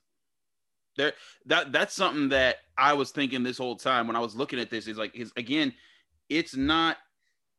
There, 0.98 1.14
that 1.48 1.72
that's 1.72 1.96
something 1.96 2.30
that 2.30 2.58
I 2.78 2.94
was 2.94 3.12
thinking 3.12 3.42
this 3.42 3.58
whole 3.58 3.78
time 3.78 4.06
when 4.06 4.16
I 4.16 4.20
was 4.20 4.36
looking 4.36 4.60
at 4.60 4.70
this. 4.70 4.86
Is 4.86 4.98
like, 4.98 5.16
is 5.16 5.32
again, 5.38 5.74
it's 6.30 6.56
not 6.56 6.98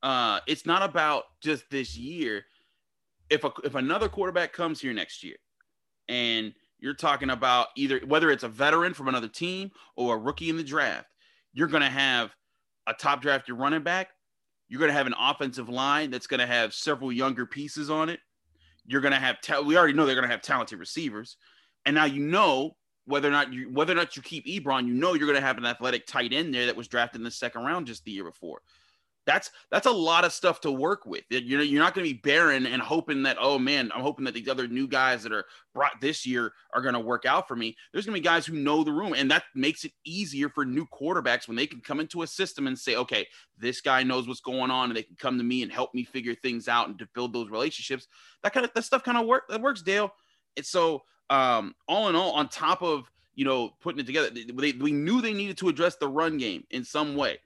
uh 0.03 0.41
it's 0.47 0.67
not 0.67 0.83
about 0.83 1.25
just 1.41 1.69
this 1.71 1.97
year. 1.97 2.45
If 3.31 3.43
a 3.43 3.51
if 3.65 3.75
another 3.75 4.09
quarterback 4.09 4.53
comes 4.53 4.81
here 4.81 4.93
next 4.93 5.25
year 5.25 5.37
and 6.09 6.53
you're 6.79 6.95
talking 6.95 7.31
about 7.31 7.69
either 7.77 8.01
whether 8.07 8.31
it's 8.31 8.45
a 8.45 8.49
veteran 8.49 8.95
from 8.95 9.09
another 9.09 9.29
team 9.29 9.71
or 9.97 10.15
a 10.15 10.19
rookie 10.19 10.51
in 10.51 10.57
the 10.57 10.63
draft, 10.63 11.07
you're 11.55 11.69
going 11.69 11.83
to 11.83 11.89
have 11.89 12.35
a 12.87 12.93
top 12.93 13.23
drafted 13.23 13.57
running 13.57 13.83
back. 13.83 14.11
You're 14.69 14.81
going 14.81 14.91
to 14.91 14.97
have 14.97 15.07
an 15.07 15.15
offensive 15.19 15.69
line 15.69 16.11
that's 16.11 16.27
going 16.27 16.41
to 16.41 16.47
have 16.47 16.75
several 16.75 17.13
younger 17.13 17.47
pieces 17.47 17.89
on 17.89 18.09
it. 18.09 18.21
You're 18.87 19.01
going 19.01 19.13
to 19.13 19.21
have 19.21 19.41
ta- 19.41 19.63
we 19.63 19.79
already 19.79 19.95
know 19.95 20.05
they're 20.05 20.15
going 20.15 20.29
to 20.29 20.33
have 20.33 20.43
talented 20.43 20.79
receivers, 20.79 21.39
and 21.87 21.95
now 21.95 22.05
you 22.05 22.21
know 22.21 22.77
whether 23.07 23.29
or 23.29 23.31
not 23.31 23.53
you 23.53 23.71
whether 23.71 23.93
or 23.93 23.97
not 23.97 24.17
you 24.17 24.23
keep 24.23 24.45
Ebron, 24.47 24.87
you 24.87 24.93
know 24.93 25.15
you're 25.15 25.27
going 25.27 25.41
to 25.41 25.47
have 25.47 25.57
an 25.57 25.65
athletic 25.65 26.07
tight 26.07 26.33
end 26.33 26.53
there 26.53 26.67
that 26.67 26.77
was 26.77 26.89
drafted 26.89 27.21
in 27.21 27.25
the 27.25 27.31
second 27.31 27.65
round 27.65 27.87
just 27.87 28.05
the 28.05 28.11
year 28.11 28.25
before 28.25 28.61
that's 29.27 29.51
that's 29.71 29.87
a 29.87 29.93
lot 29.93 30.25
of 30.25 30.33
stuff 30.33 30.61
to 30.63 30.71
work 30.71 31.07
with. 31.07 31.25
You 31.31 31.57
know, 31.57 31.63
you're 31.63 31.83
not 31.83 31.95
going 31.95 32.07
to 32.07 32.13
be 32.13 32.21
barren 32.21 32.67
and 32.67 32.83
hoping 32.83 33.23
that 33.25 33.37
oh 33.41 33.59
man, 33.59 33.91
I'm 33.95 34.03
hoping 34.03 34.25
that 34.27 34.35
these 34.35 34.49
other 34.49 34.69
new 34.69 34.87
guys 34.87 35.23
that 35.23 35.33
are 35.33 35.45
brought 35.75 36.01
this 36.01 36.27
year 36.27 36.53
are 36.73 36.83
going 36.83 36.95
to 36.95 37.01
work 37.01 37.25
out 37.25 37.49
for 37.49 37.57
me. 37.57 37.77
There's 37.93 38.05
going 38.07 38.15
to 38.15 38.21
be 38.21 38.25
guys 38.25 38.47
who 38.47 38.55
know 38.55 38.85
the 38.85 38.93
room, 38.93 39.15
and 39.15 39.31
that 39.31 39.45
makes 39.55 39.85
it 39.85 39.93
easier 40.05 40.49
for 40.49 40.65
new 40.65 40.87
quarterbacks 40.87 41.49
when 41.49 41.57
they 41.57 41.67
can 41.67 41.81
come 41.81 42.01
into 42.01 42.23
a 42.23 42.27
system 42.27 42.67
and 42.67 42.79
say, 42.79 42.97
okay, 42.97 43.27
this 43.59 43.81
guy 43.81 44.03
knows 44.03 44.29
what's 44.29 44.41
going 44.41 44.71
on, 44.71 44.91
and 44.91 44.97
they 44.97 45.03
can 45.03 45.17
come 45.17 45.39
to 45.39 45.45
me 45.45 45.63
and 45.63 45.73
help 45.73 45.95
me 45.95 46.05
figure 46.05 46.35
things 46.35 46.69
out 46.69 46.89
and 46.89 46.99
to 46.99 47.09
build 47.15 47.33
those 47.33 47.51
relationships. 47.51 48.07
That 48.43 48.53
kind 48.53 48.67
of 48.67 48.75
that 48.75 48.85
stuff 48.85 49.03
kind 49.03 49.19
of 49.19 49.27
work 49.27 49.45
that 49.49 49.61
works, 49.61 49.83
Dale. 49.83 50.13
And 50.57 50.67
so, 50.67 51.03
um, 51.31 51.75
all 51.89 52.09
in 52.09 52.17
all, 52.17 52.33
on 52.33 52.49
top 52.49 52.83
of 52.83 53.11
you 53.35 53.45
know 53.45 53.71
putting 53.81 54.01
it 54.01 54.07
together, 54.07 54.31
they, 54.31 54.73
we 54.73 54.93
knew 54.93 55.21
they 55.21 55.33
needed 55.33 55.57
to 55.59 55.69
address 55.69 55.97
the 55.97 56.09
run 56.09 56.37
game 56.37 56.65
in 56.71 56.85
some 56.85 57.17
way 57.17 57.39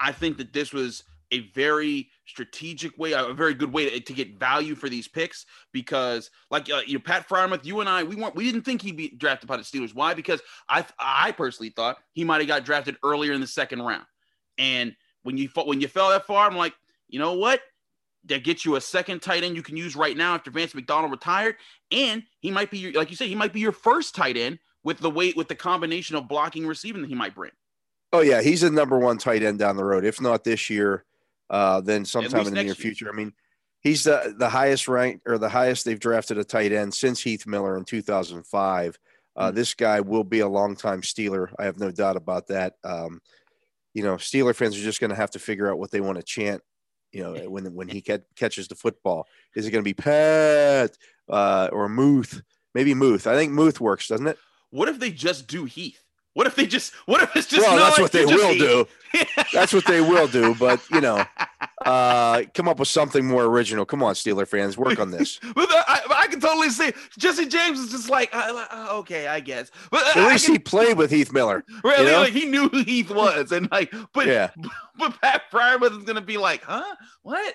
I 0.00 0.12
think 0.12 0.38
that 0.38 0.52
this 0.52 0.72
was 0.72 1.04
a 1.32 1.40
very 1.50 2.08
strategic 2.26 2.96
way, 2.98 3.12
a 3.12 3.32
very 3.32 3.54
good 3.54 3.72
way 3.72 3.90
to, 3.90 4.00
to 4.00 4.12
get 4.12 4.38
value 4.38 4.74
for 4.74 4.88
these 4.88 5.08
picks 5.08 5.46
because, 5.72 6.30
like 6.50 6.70
uh, 6.70 6.82
you 6.86 6.94
know, 6.94 7.00
Pat 7.00 7.28
Freiermuth, 7.28 7.64
you 7.64 7.80
and 7.80 7.88
I, 7.88 8.04
we 8.04 8.16
weren't, 8.16 8.36
we 8.36 8.44
didn't 8.44 8.64
think 8.64 8.82
he'd 8.82 8.96
be 8.96 9.10
drafted 9.10 9.48
by 9.48 9.56
the 9.56 9.62
Steelers. 9.62 9.94
Why? 9.94 10.14
Because 10.14 10.40
I, 10.68 10.84
I 10.98 11.32
personally 11.32 11.70
thought 11.70 11.96
he 12.12 12.24
might 12.24 12.38
have 12.38 12.48
got 12.48 12.64
drafted 12.64 12.96
earlier 13.02 13.32
in 13.32 13.40
the 13.40 13.46
second 13.46 13.82
round. 13.82 14.04
And 14.58 14.94
when 15.22 15.36
you 15.36 15.48
when 15.64 15.80
you 15.80 15.88
fell 15.88 16.10
that 16.10 16.26
far, 16.26 16.48
I'm 16.48 16.56
like, 16.56 16.74
you 17.08 17.18
know 17.18 17.34
what? 17.34 17.60
That 18.26 18.44
gets 18.44 18.64
you 18.64 18.76
a 18.76 18.80
second 18.80 19.20
tight 19.22 19.44
end 19.44 19.54
you 19.56 19.62
can 19.62 19.76
use 19.76 19.94
right 19.94 20.16
now 20.16 20.34
after 20.34 20.50
Vance 20.50 20.74
McDonald 20.74 21.12
retired, 21.12 21.56
and 21.90 22.22
he 22.40 22.50
might 22.50 22.70
be 22.70 22.78
your, 22.78 22.92
like 22.92 23.10
you 23.10 23.16
said, 23.16 23.28
he 23.28 23.34
might 23.34 23.52
be 23.52 23.60
your 23.60 23.72
first 23.72 24.14
tight 24.14 24.36
end 24.36 24.58
with 24.82 24.98
the 24.98 25.10
weight 25.10 25.36
with 25.36 25.48
the 25.48 25.54
combination 25.54 26.16
of 26.16 26.28
blocking 26.28 26.66
receiving 26.66 27.02
that 27.02 27.08
he 27.08 27.14
might 27.14 27.34
bring. 27.34 27.52
Oh 28.12 28.20
yeah, 28.20 28.40
he's 28.40 28.62
a 28.62 28.70
number 28.70 28.98
one 28.98 29.18
tight 29.18 29.42
end 29.42 29.58
down 29.58 29.76
the 29.76 29.84
road. 29.84 30.04
If 30.04 30.20
not 30.20 30.44
this 30.44 30.70
year, 30.70 31.04
uh, 31.50 31.80
then 31.80 32.04
sometime 32.04 32.46
in 32.46 32.46
the 32.46 32.50
near 32.52 32.64
year. 32.64 32.74
future. 32.74 33.08
I 33.12 33.16
mean, 33.16 33.32
he's 33.80 34.04
the 34.04 34.34
the 34.36 34.48
highest 34.48 34.88
rank 34.88 35.22
or 35.26 35.38
the 35.38 35.48
highest 35.48 35.84
they've 35.84 35.98
drafted 35.98 36.38
a 36.38 36.44
tight 36.44 36.72
end 36.72 36.94
since 36.94 37.20
Heath 37.20 37.46
Miller 37.46 37.76
in 37.76 37.84
2005. 37.84 38.98
Uh, 39.36 39.46
mm-hmm. 39.46 39.56
This 39.56 39.74
guy 39.74 40.00
will 40.00 40.24
be 40.24 40.40
a 40.40 40.48
longtime 40.48 41.02
Steeler. 41.02 41.52
I 41.58 41.64
have 41.64 41.78
no 41.78 41.90
doubt 41.90 42.16
about 42.16 42.48
that. 42.48 42.74
Um, 42.84 43.20
you 43.92 44.02
know, 44.02 44.16
Steeler 44.16 44.54
fans 44.54 44.78
are 44.78 44.82
just 44.82 45.00
going 45.00 45.10
to 45.10 45.16
have 45.16 45.30
to 45.32 45.38
figure 45.38 45.70
out 45.70 45.78
what 45.78 45.90
they 45.90 46.00
want 46.00 46.16
to 46.16 46.22
chant. 46.22 46.62
You 47.12 47.22
know, 47.22 47.50
when 47.50 47.72
when 47.74 47.88
he 47.88 48.02
catches 48.36 48.68
the 48.68 48.74
football, 48.74 49.26
is 49.54 49.66
it 49.66 49.70
going 49.70 49.82
to 49.82 49.88
be 49.88 49.94
Pat 49.94 50.96
uh, 51.28 51.68
or 51.72 51.88
Muth? 51.88 52.42
Maybe 52.74 52.92
Muth. 52.92 53.26
I 53.26 53.34
think 53.36 53.52
Muth 53.52 53.80
works, 53.80 54.08
doesn't 54.08 54.26
it? 54.26 54.38
What 54.70 54.88
if 54.88 54.98
they 54.98 55.10
just 55.10 55.46
do 55.46 55.64
Heath? 55.64 56.05
What 56.36 56.46
if 56.46 56.54
they 56.54 56.66
just? 56.66 56.92
What 57.06 57.22
if 57.22 57.34
it's 57.34 57.46
just? 57.46 57.66
Well, 57.66 57.78
that's 57.78 57.98
what 57.98 58.12
they 58.12 58.26
will 58.26 58.52
do. 58.58 58.86
that's 59.54 59.72
what 59.72 59.86
they 59.86 60.02
will 60.02 60.28
do. 60.28 60.54
But 60.54 60.82
you 60.90 61.00
know, 61.00 61.24
uh, 61.82 62.42
come 62.52 62.68
up 62.68 62.78
with 62.78 62.88
something 62.88 63.26
more 63.26 63.44
original. 63.44 63.86
Come 63.86 64.02
on, 64.02 64.12
Steeler 64.12 64.46
fans, 64.46 64.76
work 64.76 64.98
on 64.98 65.10
this. 65.10 65.40
but 65.54 65.66
I, 65.70 66.02
I, 66.14 66.26
can 66.26 66.38
totally 66.38 66.68
see 66.68 66.92
Jesse 67.18 67.46
James 67.46 67.80
is 67.80 67.90
just 67.90 68.10
like, 68.10 68.36
uh, 68.36 68.66
uh 68.70 68.88
okay, 68.98 69.28
I 69.28 69.40
guess. 69.40 69.70
But 69.90 70.02
uh, 70.14 70.20
at 70.20 70.28
least 70.28 70.44
can, 70.44 70.56
he 70.56 70.58
played 70.58 70.98
with 70.98 71.10
Heath 71.10 71.32
Miller. 71.32 71.64
Really, 71.82 72.04
you 72.04 72.10
know? 72.10 72.20
like 72.20 72.34
he 72.34 72.44
knew 72.44 72.68
who 72.68 72.82
Heath 72.82 73.10
was, 73.10 73.50
and 73.50 73.70
like, 73.70 73.94
but 74.12 74.26
yeah, 74.26 74.50
but 74.98 75.18
Pat 75.22 75.44
Freiermuth 75.50 76.00
is 76.00 76.04
gonna 76.04 76.20
be 76.20 76.36
like, 76.36 76.62
huh, 76.64 76.96
what? 77.22 77.54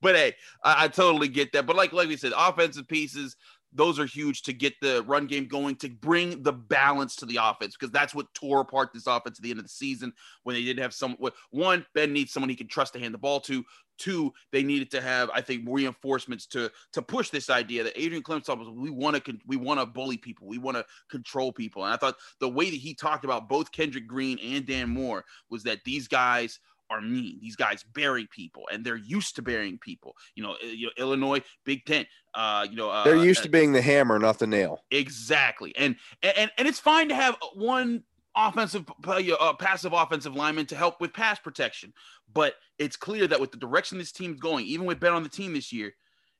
but 0.00 0.14
hey, 0.14 0.36
I, 0.62 0.84
I, 0.84 0.88
totally 0.88 1.26
get 1.26 1.52
that. 1.54 1.66
But 1.66 1.74
like 1.74 1.92
like 1.92 2.06
we 2.06 2.16
said, 2.16 2.32
offensive 2.36 2.86
pieces, 2.86 3.36
those 3.74 3.98
are 3.98 4.06
huge 4.06 4.42
to 4.42 4.52
get 4.52 4.74
the 4.80 5.02
run 5.06 5.26
game 5.26 5.46
going 5.46 5.76
to 5.76 5.88
bring 5.88 6.42
the 6.42 6.52
balance 6.52 7.16
to 7.16 7.26
the 7.26 7.38
offense 7.42 7.76
because 7.76 7.92
that's 7.92 8.14
what 8.14 8.32
tore 8.34 8.60
apart 8.60 8.90
this 8.94 9.06
offense 9.06 9.38
at 9.38 9.42
the 9.42 9.50
end 9.50 9.58
of 9.58 9.64
the 9.64 9.70
season 9.70 10.12
when 10.44 10.54
they 10.54 10.62
didn't 10.62 10.82
have 10.82 10.94
some 10.94 11.16
one 11.50 11.84
ben 11.94 12.12
needs 12.12 12.32
someone 12.32 12.48
he 12.48 12.56
can 12.56 12.68
trust 12.68 12.92
to 12.92 13.00
hand 13.00 13.12
the 13.14 13.18
ball 13.18 13.40
to. 13.40 13.64
Two 13.96 14.32
they 14.50 14.64
needed 14.64 14.90
to 14.90 15.00
have 15.00 15.30
i 15.32 15.40
think 15.40 15.62
reinforcements 15.68 16.46
to 16.46 16.68
to 16.92 17.00
push 17.00 17.30
this 17.30 17.48
idea 17.48 17.84
that 17.84 17.92
adrian 17.94 18.24
clemson 18.24 18.58
was 18.58 18.68
we 18.68 18.90
want 18.90 19.24
to 19.24 19.38
we 19.46 19.56
want 19.56 19.78
to 19.78 19.86
bully 19.86 20.16
people 20.16 20.48
we 20.48 20.58
want 20.58 20.76
to 20.76 20.84
control 21.08 21.52
people. 21.52 21.84
And 21.84 21.94
i 21.94 21.96
thought 21.96 22.16
the 22.40 22.48
way 22.48 22.70
that 22.70 22.76
he 22.76 22.92
talked 22.92 23.24
about 23.24 23.48
both 23.48 23.70
kendrick 23.70 24.08
green 24.08 24.36
and 24.40 24.66
dan 24.66 24.90
moore 24.90 25.24
was 25.48 25.62
that 25.62 25.84
these 25.84 26.08
guys 26.08 26.58
are 26.90 27.00
mean. 27.00 27.38
These 27.40 27.56
guys 27.56 27.84
bury 27.94 28.26
people, 28.30 28.64
and 28.72 28.84
they're 28.84 28.96
used 28.96 29.36
to 29.36 29.42
burying 29.42 29.78
people. 29.78 30.14
You 30.34 30.42
know, 30.42 30.54
eh, 30.62 30.68
you 30.68 30.86
know 30.86 30.92
Illinois, 30.98 31.42
Big 31.64 31.84
Ten. 31.84 32.06
Uh, 32.34 32.66
you 32.68 32.76
know, 32.76 32.90
uh, 32.90 33.04
they're 33.04 33.16
used 33.16 33.40
uh, 33.40 33.44
to 33.44 33.48
being 33.48 33.72
the 33.72 33.82
hammer, 33.82 34.18
not 34.18 34.38
the 34.38 34.46
nail. 34.46 34.82
Exactly, 34.90 35.74
and 35.76 35.96
and 36.22 36.50
and 36.58 36.68
it's 36.68 36.80
fine 36.80 37.08
to 37.08 37.14
have 37.14 37.36
one 37.54 38.02
offensive, 38.36 38.84
uh, 39.06 39.52
passive 39.54 39.92
offensive 39.92 40.34
lineman 40.34 40.66
to 40.66 40.76
help 40.76 41.00
with 41.00 41.12
pass 41.12 41.38
protection, 41.38 41.92
but 42.32 42.54
it's 42.78 42.96
clear 42.96 43.26
that 43.28 43.40
with 43.40 43.52
the 43.52 43.56
direction 43.56 43.98
this 43.98 44.12
team's 44.12 44.40
going, 44.40 44.66
even 44.66 44.86
with 44.86 44.98
Ben 44.98 45.12
on 45.12 45.22
the 45.22 45.28
team 45.28 45.54
this 45.54 45.72
year, 45.72 45.94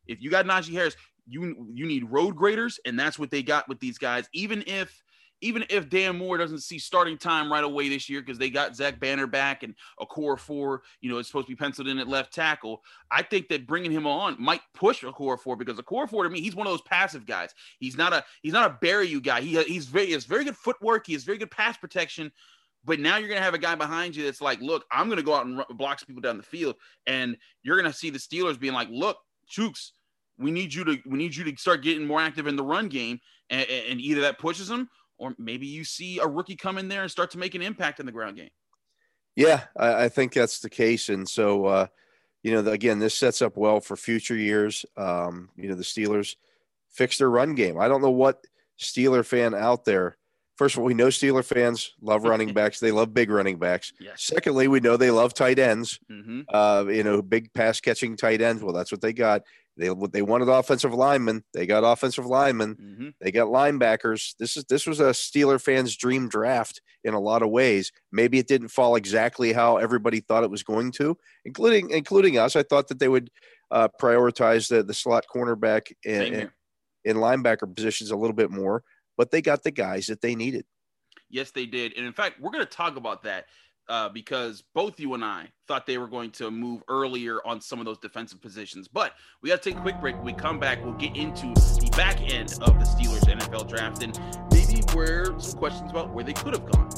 if 0.07 0.21
you 0.21 0.31
got 0.31 0.45
Najee 0.45 0.73
Harris, 0.73 0.97
you 1.27 1.69
you 1.73 1.87
need 1.87 2.11
road 2.11 2.37
graders, 2.37 2.79
and 2.85 2.99
that's 2.99 3.19
what 3.19 3.31
they 3.31 3.43
got 3.43 3.69
with 3.69 3.81
these 3.81 3.99
guys. 3.99 4.29
Even 4.33 4.63
if 4.67 5.03
even 5.41 5.65
if 5.69 5.89
Dan 5.89 6.17
Moore 6.17 6.39
doesn't 6.39 6.61
see 6.61 6.79
starting 6.79 7.19
time 7.19 7.53
right 7.53 7.65
away 7.65 7.89
this 7.89 8.09
year 8.09 8.21
because 8.21 8.39
they 8.39 8.51
got 8.51 8.75
Zach 8.75 8.99
Banner 8.99 9.27
back 9.27 9.63
and 9.63 9.75
Okorafor, 10.01 10.79
you 11.01 11.11
know, 11.11 11.19
it's 11.19 11.29
supposed 11.29 11.47
to 11.47 11.53
be 11.53 11.57
penciled 11.57 11.89
in 11.89 11.99
at 11.99 12.09
left 12.09 12.33
tackle. 12.33 12.83
I 13.11 13.23
think 13.23 13.49
that 13.49 13.67
bringing 13.67 13.91
him 13.91 14.07
on 14.07 14.37
might 14.41 14.63
push 14.75 15.05
Okorafor 15.05 15.59
because 15.59 15.79
Okorafor 15.79 16.25
to 16.25 16.31
me, 16.31 16.41
he's 16.41 16.55
one 16.55 16.67
of 16.67 16.73
those 16.73 16.83
passive 16.83 17.27
guys. 17.27 17.55
He's 17.79 17.97
not 17.97 18.13
a 18.13 18.25
he's 18.43 18.53
not 18.53 18.71
a 18.71 18.79
bury 18.81 19.09
you 19.09 19.21
guy. 19.21 19.41
He 19.41 19.63
he's 19.65 19.87
very 19.87 20.07
he 20.07 20.13
has 20.13 20.25
very 20.25 20.45
good 20.45 20.57
footwork. 20.57 21.07
He 21.07 21.13
has 21.13 21.25
very 21.25 21.39
good 21.39 21.51
pass 21.51 21.77
protection. 21.77 22.33
But 22.87 23.01
now 23.01 23.17
you're 23.17 23.29
going 23.29 23.39
to 23.39 23.45
have 23.45 23.55
a 23.55 23.59
guy 23.59 23.75
behind 23.75 24.15
you 24.15 24.25
that's 24.25 24.43
like, 24.43 24.61
look, 24.61 24.85
I'm 24.93 25.07
going 25.07 25.17
to 25.17 25.23
go 25.23 25.35
out 25.35 25.47
and 25.47 25.65
block 25.71 26.07
people 26.07 26.21
down 26.21 26.37
the 26.37 26.43
field, 26.43 26.77
and 27.07 27.37
you're 27.63 27.81
going 27.81 27.91
to 27.91 27.97
see 27.97 28.11
the 28.11 28.19
Steelers 28.19 28.61
being 28.61 28.75
like, 28.75 28.89
look, 28.91 29.17
Chuks, 29.51 29.93
we 30.39 30.51
need 30.51 30.75
you 30.75 30.85
to 30.85 30.99
we 31.07 31.17
need 31.17 31.35
you 31.35 31.45
to 31.45 31.57
start 31.57 31.83
getting 31.83 32.07
more 32.07 32.21
active 32.21 32.47
in 32.47 32.57
the 32.57 32.63
run 32.63 32.89
game, 32.89 33.21
and, 33.49 33.67
and 33.69 34.01
either 34.01 34.21
that 34.23 34.39
pushes 34.39 34.69
them 34.69 34.89
or 35.19 35.35
maybe 35.39 35.67
you 35.67 35.85
see 35.85 36.19
a 36.19 36.27
rookie 36.27 36.57
come 36.57 36.79
in 36.79 36.89
there 36.89 37.03
and 37.03 37.11
start 37.11 37.31
to 37.33 37.39
make 37.39 37.55
an 37.55 37.63
impact 37.63 38.01
in 38.01 38.07
the 38.07 38.13
ground 38.13 38.37
game. 38.37 38.51
Yeah, 39.37 39.65
I, 39.77 40.05
I 40.05 40.09
think 40.09 40.33
that's 40.33 40.61
the 40.61 40.71
case. 40.71 41.09
And 41.09 41.29
so, 41.29 41.67
uh, 41.67 41.87
you 42.43 42.53
know, 42.53 42.71
again, 42.71 42.99
this 42.99 43.15
sets 43.15 43.43
up 43.43 43.57
well 43.57 43.81
for 43.81 43.97
future 43.97 44.37
years. 44.37 44.85
Um, 44.97 45.51
you 45.57 45.69
know, 45.69 45.75
the 45.75 45.83
Steelers 45.83 46.37
fix 46.91 47.19
their 47.19 47.31
run 47.31 47.55
game. 47.55 47.79
I 47.79 47.89
don't 47.89 48.03
know 48.03 48.11
what 48.11 48.47
Steeler 48.79 49.25
fan 49.25 49.55
out 49.55 49.85
there. 49.85 50.17
First 50.57 50.77
of 50.77 50.81
all, 50.81 50.85
we 50.85 50.95
know 50.95 51.09
Steeler 51.09 51.45
fans 51.45 51.95
love 52.01 52.23
running 52.25 52.53
backs. 52.53 52.79
They 52.79 52.93
love 52.93 53.13
big 53.13 53.31
running 53.31 53.59
backs. 53.59 53.93
Yes. 53.99 54.23
Secondly, 54.23 54.69
we 54.69 54.81
know 54.81 54.97
they 54.97 55.11
love 55.11 55.35
tight 55.35 55.59
ends. 55.59 55.99
Mm-hmm. 56.11 56.43
Uh, 56.49 56.85
you 56.89 57.03
know, 57.03 57.23
big 57.23 57.53
pass 57.55 57.81
catching 57.81 58.17
tight 58.17 58.41
ends. 58.41 58.63
Well, 58.63 58.75
that's 58.75 58.93
what 58.93 59.01
they 59.01 59.13
got. 59.13 59.43
They 59.77 59.91
they 60.13 60.23
wanted 60.23 60.49
offensive 60.49 60.95
linemen. 60.95 61.43
They 61.53 61.67
got 61.67 61.81
offensive 61.85 62.27
linemen. 62.27 62.77
Mm-hmm. 62.77 63.09
They 63.21 63.33
got 63.33 63.49
linebackers. 63.49 64.35
This 64.39 64.57
is 64.57 64.65
this 64.65 64.87
was 64.87 65.01
a 65.01 65.11
Steeler 65.11 65.61
fans' 65.61 65.97
dream 65.97 66.29
draft 66.29 66.81
in 67.03 67.13
a 67.15 67.21
lot 67.21 67.43
of 67.43 67.51
ways. 67.51 67.91
Maybe 68.13 68.39
it 68.39 68.47
didn't 68.47 68.69
fall 68.69 68.95
exactly 68.95 69.53
how 69.53 69.79
everybody 69.79 70.21
thought 70.21 70.45
it 70.45 70.51
was 70.51 70.63
going 70.63 70.93
to, 70.93 71.17
including 71.45 71.91
including 71.91 72.39
us. 72.39 72.55
I 72.55 72.63
thought 72.63 72.89
that 72.89 73.01
they 73.01 73.09
would 73.09 73.31
uh, 73.71 73.89
prioritize 74.01 74.69
the 74.69 74.85
the 74.85 74.95
slot 74.95 75.25
cornerback 75.35 75.93
and, 76.05 76.51
in 77.05 77.17
linebacker 77.17 77.75
positions 77.75 78.11
a 78.11 78.17
little 78.17 78.35
bit 78.35 78.51
more, 78.51 78.83
but 79.17 79.31
they 79.31 79.43
got 79.43 79.63
the 79.63 79.71
guys 79.71 80.07
that 80.07 80.21
they 80.21 80.35
needed. 80.35 80.65
Yes, 81.29 81.51
they 81.51 81.67
did. 81.67 81.93
And 81.97 82.07
in 82.07 82.13
fact, 82.13 82.41
we're 82.41 82.51
going 82.51 82.65
to 82.65 82.71
talk 82.71 82.97
about 82.97 83.25
that 83.25 83.47
uh, 83.89 84.09
because 84.09 84.63
both 84.75 84.99
you 84.99 85.15
and 85.15 85.25
I 85.25 85.49
thought 85.67 85.87
they 85.87 85.99
were 85.99 86.09
going 86.09 86.31
to 86.33 86.51
move 86.51 86.83
earlier 86.89 87.39
on 87.47 87.61
some 87.61 87.79
of 87.79 87.87
those 87.87 87.99
defensive 87.99 88.41
positions. 88.41 88.89
But 88.89 89.15
we 89.43 89.49
got 89.51 89.63
to 89.63 89.71
take 89.71 89.79
a 89.79 89.83
quick 89.83 90.01
break. 90.01 90.17
When 90.17 90.25
we 90.25 90.33
come 90.33 90.59
back, 90.59 90.85
we'll 90.85 90.95
get 90.95 91.17
into 91.17 91.47
the 91.47 91.91
back 91.97 92.21
end 92.33 92.53
of 92.61 92.79
the 92.79 92.85
Steelers 92.85 93.23
NFL 93.23 93.69
draft 93.69 94.03
and 94.03 94.19
maybe 94.53 94.83
where 94.93 95.39
some 95.39 95.59
questions 95.59 95.91
about 95.91 96.13
where 96.13 96.25
they 96.25 96.33
could 96.33 96.55
have 96.55 96.71
gone 96.71 96.89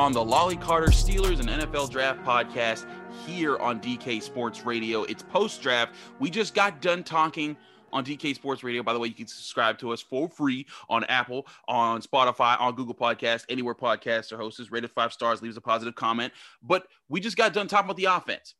on 0.00 0.12
the 0.12 0.24
Lolley 0.24 0.58
Carter 0.58 0.86
Steelers 0.86 1.40
and 1.40 1.48
NFL 1.50 1.90
Draft 1.90 2.24
podcast 2.24 2.86
here 3.26 3.58
on 3.58 3.78
DK 3.80 4.22
Sports 4.22 4.64
Radio. 4.64 5.02
It's 5.02 5.22
post 5.22 5.60
draft. 5.60 5.94
We 6.18 6.30
just 6.30 6.54
got 6.54 6.80
done 6.80 7.04
talking 7.04 7.54
on 7.92 8.02
DK 8.02 8.34
Sports 8.34 8.64
Radio. 8.64 8.82
By 8.82 8.94
the 8.94 8.98
way, 8.98 9.08
you 9.08 9.14
can 9.14 9.26
subscribe 9.26 9.76
to 9.80 9.92
us 9.92 10.00
for 10.00 10.26
free 10.26 10.66
on 10.88 11.04
Apple, 11.04 11.46
on 11.68 12.00
Spotify, 12.00 12.58
on 12.58 12.76
Google 12.76 12.94
Podcasts, 12.94 13.44
anywhere 13.50 13.74
podcasts 13.74 14.32
are 14.32 14.38
hosted. 14.38 14.72
Rated 14.72 14.90
five 14.90 15.12
stars, 15.12 15.42
leaves 15.42 15.58
a 15.58 15.60
positive 15.60 15.94
comment. 15.96 16.32
But 16.62 16.86
we 17.10 17.20
just 17.20 17.36
got 17.36 17.52
done 17.52 17.68
talking 17.68 17.84
about 17.84 17.98
the 17.98 18.06
offense. 18.06 18.54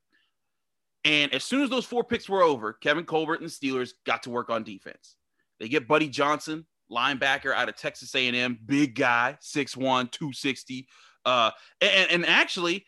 And 1.07 1.33
as 1.33 1.43
soon 1.43 1.63
as 1.63 1.71
those 1.71 1.87
four 1.87 2.05
picks 2.05 2.29
were 2.29 2.43
over, 2.43 2.75
Kevin 2.75 3.07
Colbert 3.07 3.41
and 3.41 3.49
the 3.49 3.51
Steelers 3.51 3.93
got 4.05 4.25
to 4.25 4.31
work 4.31 4.51
on 4.51 4.63
defense. 4.63 5.17
They 5.59 5.71
get 5.71 5.89
Buddy 5.89 6.11
Johnson, 6.11 6.67
linebacker 6.93 7.55
out 7.55 7.71
of 7.71 7.77
Texas 7.77 8.15
A&M, 8.15 8.59
big 8.67 8.95
guy, 8.95 9.39
6'1", 9.41 10.11
260. 10.11 10.87
Uh, 11.25 11.51
and, 11.81 12.11
and 12.11 12.27
actually, 12.27 12.87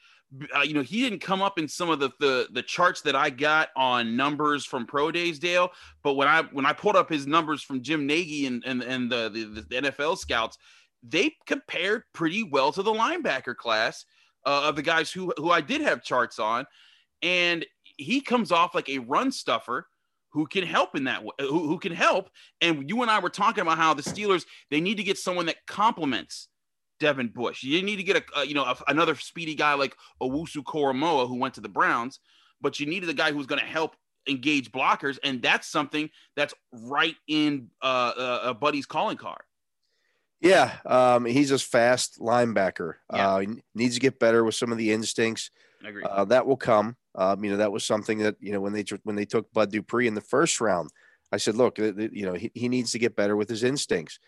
uh, 0.56 0.60
you 0.60 0.74
know, 0.74 0.82
he 0.82 1.02
didn't 1.02 1.20
come 1.20 1.42
up 1.42 1.58
in 1.58 1.68
some 1.68 1.90
of 1.90 2.00
the, 2.00 2.10
the 2.18 2.48
the 2.52 2.62
charts 2.62 3.02
that 3.02 3.14
I 3.14 3.30
got 3.30 3.68
on 3.76 4.16
numbers 4.16 4.64
from 4.64 4.86
Pro 4.86 5.10
Days, 5.10 5.38
Dale. 5.38 5.70
But 6.02 6.14
when 6.14 6.28
I 6.28 6.42
when 6.52 6.64
I 6.64 6.72
pulled 6.72 6.96
up 6.96 7.10
his 7.10 7.26
numbers 7.26 7.62
from 7.62 7.82
Jim 7.82 8.06
Nagy 8.06 8.46
and 8.46 8.62
and, 8.64 8.82
and 8.82 9.10
the, 9.10 9.28
the, 9.28 9.66
the 9.68 9.90
NFL 9.90 10.16
scouts, 10.18 10.56
they 11.02 11.34
compared 11.46 12.04
pretty 12.14 12.42
well 12.42 12.72
to 12.72 12.82
the 12.82 12.92
linebacker 12.92 13.54
class 13.54 14.06
uh, 14.46 14.62
of 14.64 14.76
the 14.76 14.82
guys 14.82 15.10
who 15.10 15.32
who 15.36 15.50
I 15.50 15.60
did 15.60 15.82
have 15.82 16.02
charts 16.02 16.38
on, 16.38 16.64
and 17.20 17.66
he 17.98 18.20
comes 18.20 18.50
off 18.50 18.74
like 18.74 18.88
a 18.88 18.98
run 18.98 19.32
stuffer 19.32 19.86
who 20.30 20.46
can 20.46 20.64
help 20.64 20.96
in 20.96 21.04
that 21.04 21.22
way, 21.22 21.32
who, 21.40 21.68
who 21.68 21.78
can 21.78 21.92
help. 21.92 22.30
And 22.62 22.88
you 22.88 23.02
and 23.02 23.10
I 23.10 23.18
were 23.18 23.28
talking 23.28 23.60
about 23.60 23.76
how 23.76 23.92
the 23.92 24.02
Steelers 24.02 24.46
they 24.70 24.80
need 24.80 24.96
to 24.96 25.02
get 25.02 25.18
someone 25.18 25.46
that 25.46 25.66
complements 25.66 26.48
Devin 27.02 27.28
Bush. 27.28 27.64
You 27.64 27.82
need 27.82 27.96
to 27.96 28.04
get 28.04 28.16
a, 28.16 28.38
a 28.38 28.46
you 28.46 28.54
know 28.54 28.62
a, 28.62 28.76
another 28.86 29.16
speedy 29.16 29.56
guy 29.56 29.74
like 29.74 29.96
Owusu 30.22 30.62
Koramoah 30.62 31.28
who 31.28 31.36
went 31.36 31.54
to 31.54 31.60
the 31.60 31.68
Browns, 31.68 32.20
but 32.60 32.78
you 32.78 32.86
needed 32.86 33.08
a 33.08 33.14
guy 33.14 33.32
who's 33.32 33.46
going 33.46 33.60
to 33.60 33.66
help 33.66 33.96
engage 34.28 34.70
blockers, 34.70 35.18
and 35.24 35.42
that's 35.42 35.68
something 35.68 36.08
that's 36.36 36.54
right 36.72 37.16
in 37.26 37.68
uh, 37.82 38.12
uh, 38.16 38.20
uh, 38.42 38.54
Buddy's 38.54 38.86
calling 38.86 39.16
card. 39.16 39.42
Yeah, 40.40 40.76
um, 40.86 41.24
he's 41.24 41.50
a 41.50 41.58
fast 41.58 42.20
linebacker. 42.20 42.94
Yeah. 43.12 43.28
Uh, 43.28 43.38
he 43.40 43.48
needs 43.74 43.94
to 43.94 44.00
get 44.00 44.20
better 44.20 44.44
with 44.44 44.54
some 44.54 44.72
of 44.72 44.78
the 44.78 44.92
instincts. 44.92 45.50
I 45.84 45.88
agree. 45.88 46.04
Uh, 46.04 46.24
that 46.26 46.46
will 46.46 46.56
come. 46.56 46.96
Um, 47.16 47.44
you 47.44 47.50
know, 47.50 47.56
that 47.58 47.72
was 47.72 47.84
something 47.84 48.18
that 48.18 48.36
you 48.38 48.52
know 48.52 48.60
when 48.60 48.72
they 48.72 48.84
when 49.02 49.16
they 49.16 49.24
took 49.24 49.52
Bud 49.52 49.72
Dupree 49.72 50.06
in 50.06 50.14
the 50.14 50.20
first 50.20 50.60
round, 50.60 50.90
I 51.32 51.38
said, 51.38 51.56
look, 51.56 51.78
you 51.78 52.26
know, 52.26 52.34
he, 52.34 52.52
he 52.54 52.68
needs 52.68 52.92
to 52.92 53.00
get 53.00 53.16
better 53.16 53.36
with 53.36 53.48
his 53.48 53.64
instincts. 53.64 54.20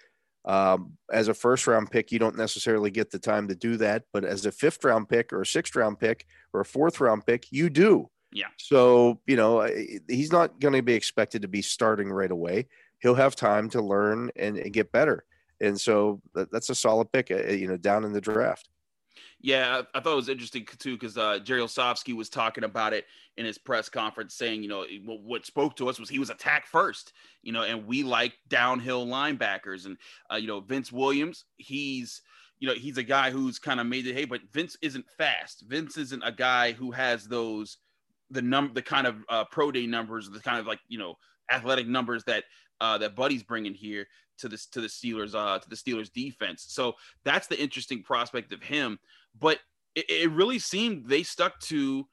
Um, 0.45 0.99
as 1.11 1.29
a 1.29 1.35
first 1.35 1.67
round 1.67 1.91
pick, 1.91 2.13
you 2.13 2.19
don't 2.19 2.37
necessarily 2.37 2.91
get 2.91 3.11
the 3.11 3.19
time 3.19 3.49
to 3.49 3.55
do 3.55 3.77
that, 3.79 4.05
but 4.13 4.25
as 4.25 4.45
a 4.45 4.53
fifth 4.53 4.85
round 4.85 5.09
pick 5.09 5.33
or 5.33 5.43
a 5.43 5.47
sixth 5.47 5.75
round 5.75 5.99
pick 5.99 6.27
or 6.53 6.61
a 6.61 6.65
fourth 6.65 7.01
round 7.01 7.25
pick, 7.27 7.47
you 7.51 7.71
do. 7.71 8.11
Yeah. 8.33 8.49
So, 8.59 9.21
you 9.27 9.37
know, 9.37 9.67
he's 10.09 10.33
not 10.33 10.61
going 10.61 10.75
to 10.75 10.83
be 10.83 10.95
expected 10.95 11.43
to 11.43 11.49
be 11.49 11.63
starting 11.63 12.11
right 12.11 12.31
away. 12.31 12.67
He'll 12.99 13.15
have 13.15 13.37
time 13.37 13.71
to 13.71 13.81
learn 13.81 14.31
and, 14.37 14.59
and 14.59 14.73
get 14.73 14.93
better. 14.93 15.25
And 15.61 15.81
so 15.81 16.21
that, 16.35 16.51
that's 16.51 16.69
a 16.69 16.75
solid 16.75 17.13
pick, 17.13 17.31
uh, 17.31 17.53
you 17.53 17.69
know, 17.69 17.77
down 17.77 18.05
in 18.05 18.13
the 18.13 18.21
draft. 18.21 18.69
Yeah, 19.41 19.83
I, 19.95 20.01
thought 20.01 20.13
it 20.13 20.17
was 20.17 20.29
interesting 20.29 20.67
too 20.79 20.95
because 20.95 21.19
uh, 21.19 21.39
Jerry 21.39 21.61
Olsavsky 21.61 22.15
was 22.15 22.31
talking 22.31 22.65
about 22.65 22.93
it 22.93 23.05
in 23.37 23.45
his 23.45 23.59
press 23.59 23.89
conference, 23.89 24.35
saying, 24.35 24.63
you 24.63 24.69
know, 24.69 24.87
what 25.05 25.45
spoke 25.45 25.77
to 25.77 25.89
us 25.89 25.99
was 25.99 26.09
he 26.09 26.19
was 26.19 26.31
attacked 26.31 26.69
first, 26.69 27.13
you 27.43 27.53
know, 27.53 27.63
and 27.63 27.87
we 27.87 28.03
like 28.03 28.39
downhill 28.49 29.07
linebackers, 29.07 29.87
and 29.87 29.99
uh, 30.33 30.37
you 30.37 30.47
know, 30.47 30.61
Vince 30.61 30.91
Williams, 30.91 31.45
he's 31.57 32.23
you 32.59 32.69
know, 32.69 32.75
he's 32.75 32.99
a 32.99 33.03
guy 33.03 33.31
who's 33.31 33.59
kind 33.59 33.81
of 33.81 33.87
made 33.87 34.07
it. 34.07 34.15
Hey, 34.15 34.25
but 34.25 34.41
Vince 34.53 34.77
isn't 34.81 35.05
fast. 35.19 35.65
Vince 35.69 35.99
isn't 35.99 36.23
a 36.25 36.33
guy 36.33 36.73
who 36.73 36.93
has 36.93 37.27
those 37.27 37.79
the 38.31 38.41
num 38.41 38.71
the 38.75 38.83
kind 38.83 39.07
of 39.07 39.17
uh, 39.29 39.45
pro 39.45 39.71
day 39.71 39.87
numbers, 39.87 40.31
the 40.31 40.41
kind 40.41 40.59
of 40.59 40.67
like 40.67 40.81
you 40.89 40.99
know 40.99 41.17
athletic 41.51 41.87
numbers 41.87 42.25
that 42.25 42.45
uh, 42.81 42.99
that 42.99 43.15
Buddy's 43.15 43.43
bringing 43.43 43.75
here 43.75 44.07
to 44.39 44.49
this 44.49 44.67
to 44.67 44.81
the 44.81 44.87
Steelers 44.87 45.35
uh, 45.35 45.59
to 45.59 45.69
the 45.69 45.77
Steelers 45.77 46.13
defense. 46.13 46.65
So 46.69 46.95
that's 47.25 47.47
the 47.47 47.61
interesting 47.61 48.03
prospect 48.03 48.53
of 48.53 48.63
him 48.63 48.99
but 49.39 49.59
it, 49.95 50.09
it 50.09 50.31
really 50.31 50.59
seemed 50.59 51.09
they 51.09 51.23
stuck 51.23 51.59
to 51.61 52.07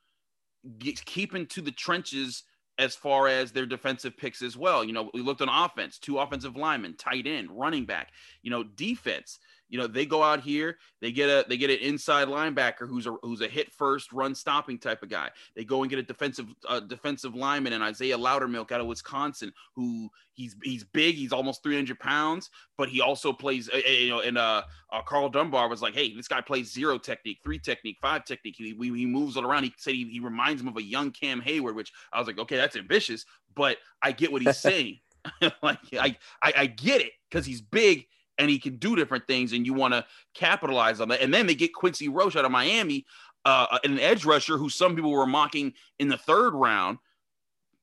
keeping 1.06 1.46
to 1.48 1.62
the 1.62 1.72
trenches 1.72 2.44
as 2.78 2.96
far 2.96 3.28
as 3.28 3.52
their 3.52 3.66
defensive 3.66 4.18
picks 4.18 4.42
as 4.42 4.58
well. 4.58 4.84
You 4.84 4.94
know, 4.94 5.10
we 5.14 5.22
looked 5.22 5.42
on 5.42 5.50
offense, 5.50 6.00
two 6.00 6.18
offensive 6.20 6.56
linemen, 6.56 6.96
tight 6.98 7.28
end, 7.28 7.50
running 7.52 7.86
back, 7.86 8.10
you 8.42 8.50
know, 8.50 8.64
defense 8.64 9.40
you 9.72 9.80
know 9.80 9.88
they 9.88 10.06
go 10.06 10.22
out 10.22 10.42
here 10.42 10.78
they 11.00 11.12
get 11.12 11.30
a 11.30 11.46
they 11.48 11.58
get 11.58 11.70
an 11.70 11.78
inside 11.78 12.28
linebacker 12.28 12.88
who's 12.88 13.08
a 13.08 13.16
who's 13.24 13.40
a 13.40 13.48
hit 13.48 13.72
first 13.72 14.12
run 14.12 14.36
stopping 14.36 14.78
type 14.78 15.02
of 15.02 15.10
guy. 15.10 15.30
They 15.56 15.64
go 15.64 15.82
and 15.82 15.90
get 15.90 15.98
a 15.98 16.04
defensive 16.04 16.48
uh, 16.68 16.82
defensive 16.82 17.34
lineman 17.34 17.74
and 17.74 17.84
isaiah 17.84 18.18
loudermilk 18.18 18.72
out 18.72 18.82
of 18.82 18.88
wisconsin 18.88 19.52
who 19.76 20.10
he's 20.34 20.58
he's 20.62 20.84
big 20.84 21.16
he's 21.16 21.32
almost 21.32 21.64
300 21.64 21.98
pounds 22.00 22.50
but 22.78 22.90
he 22.90 23.00
also 23.00 23.32
plays 23.32 23.70
uh, 23.74 23.78
you 23.78 24.10
know 24.10 24.20
and 24.20 24.38
uh, 24.38 24.62
uh, 24.92 25.02
karl 25.04 25.30
dunbar 25.30 25.70
was 25.70 25.82
like 25.82 25.96
hey 25.96 26.14
this 26.14 26.28
guy 26.28 26.42
plays 26.42 26.72
zero 26.72 26.98
technique 26.98 27.40
three 27.44 27.58
technique 27.58 27.98
five 28.02 28.26
technique. 28.26 28.56
He, 28.58 28.74
he 28.74 29.06
moves 29.06 29.38
it 29.38 29.46
around. 29.46 29.64
He 29.64 29.74
said 29.78 29.94
he, 29.94 30.06
he 30.10 30.20
reminds 30.20 30.62
him 30.62 30.68
of 30.68 30.76
a 30.76 30.84
young 30.84 31.12
cam 31.12 31.42
Heyward, 31.42 31.76
which 31.76 31.94
i 32.12 32.20
was 32.20 32.28
like 32.28 32.40
okay 32.40 32.58
that's 32.58 32.76
ambitious 32.76 33.26
but 33.56 33.78
i 34.02 34.12
get 34.12 34.32
what 34.32 34.42
he's 34.42 34.58
saying. 34.70 35.00
Like 35.62 35.78
I, 35.94 36.18
I 36.42 36.54
i 36.58 36.66
get 36.66 37.00
it 37.00 37.12
because 37.30 37.46
he's 37.46 37.62
big 37.62 38.08
and 38.42 38.50
he 38.50 38.58
can 38.58 38.78
do 38.78 38.96
different 38.96 39.28
things, 39.28 39.54
and 39.54 39.68
you 39.68 39.74
want 39.74 39.94
to 39.94 40.04
capitalize 40.34 41.00
on 41.00 41.10
that. 41.10 41.22
And 41.22 41.32
then 41.32 41.46
they 41.46 41.54
get 41.54 41.76
Quincy 41.76 42.10
Roche 42.10 42.36
out 42.36 42.44
of 42.44 42.50
Miami, 42.50 43.06
uh, 43.46 43.78
an 43.84 44.00
edge 44.00 44.26
rusher 44.26 44.58
who 44.58 44.68
some 44.68 44.96
people 44.96 45.12
were 45.12 45.28
mocking 45.28 45.74
in 46.00 46.10
the 46.10 46.18
third 46.18 46.56
round. 46.56 46.98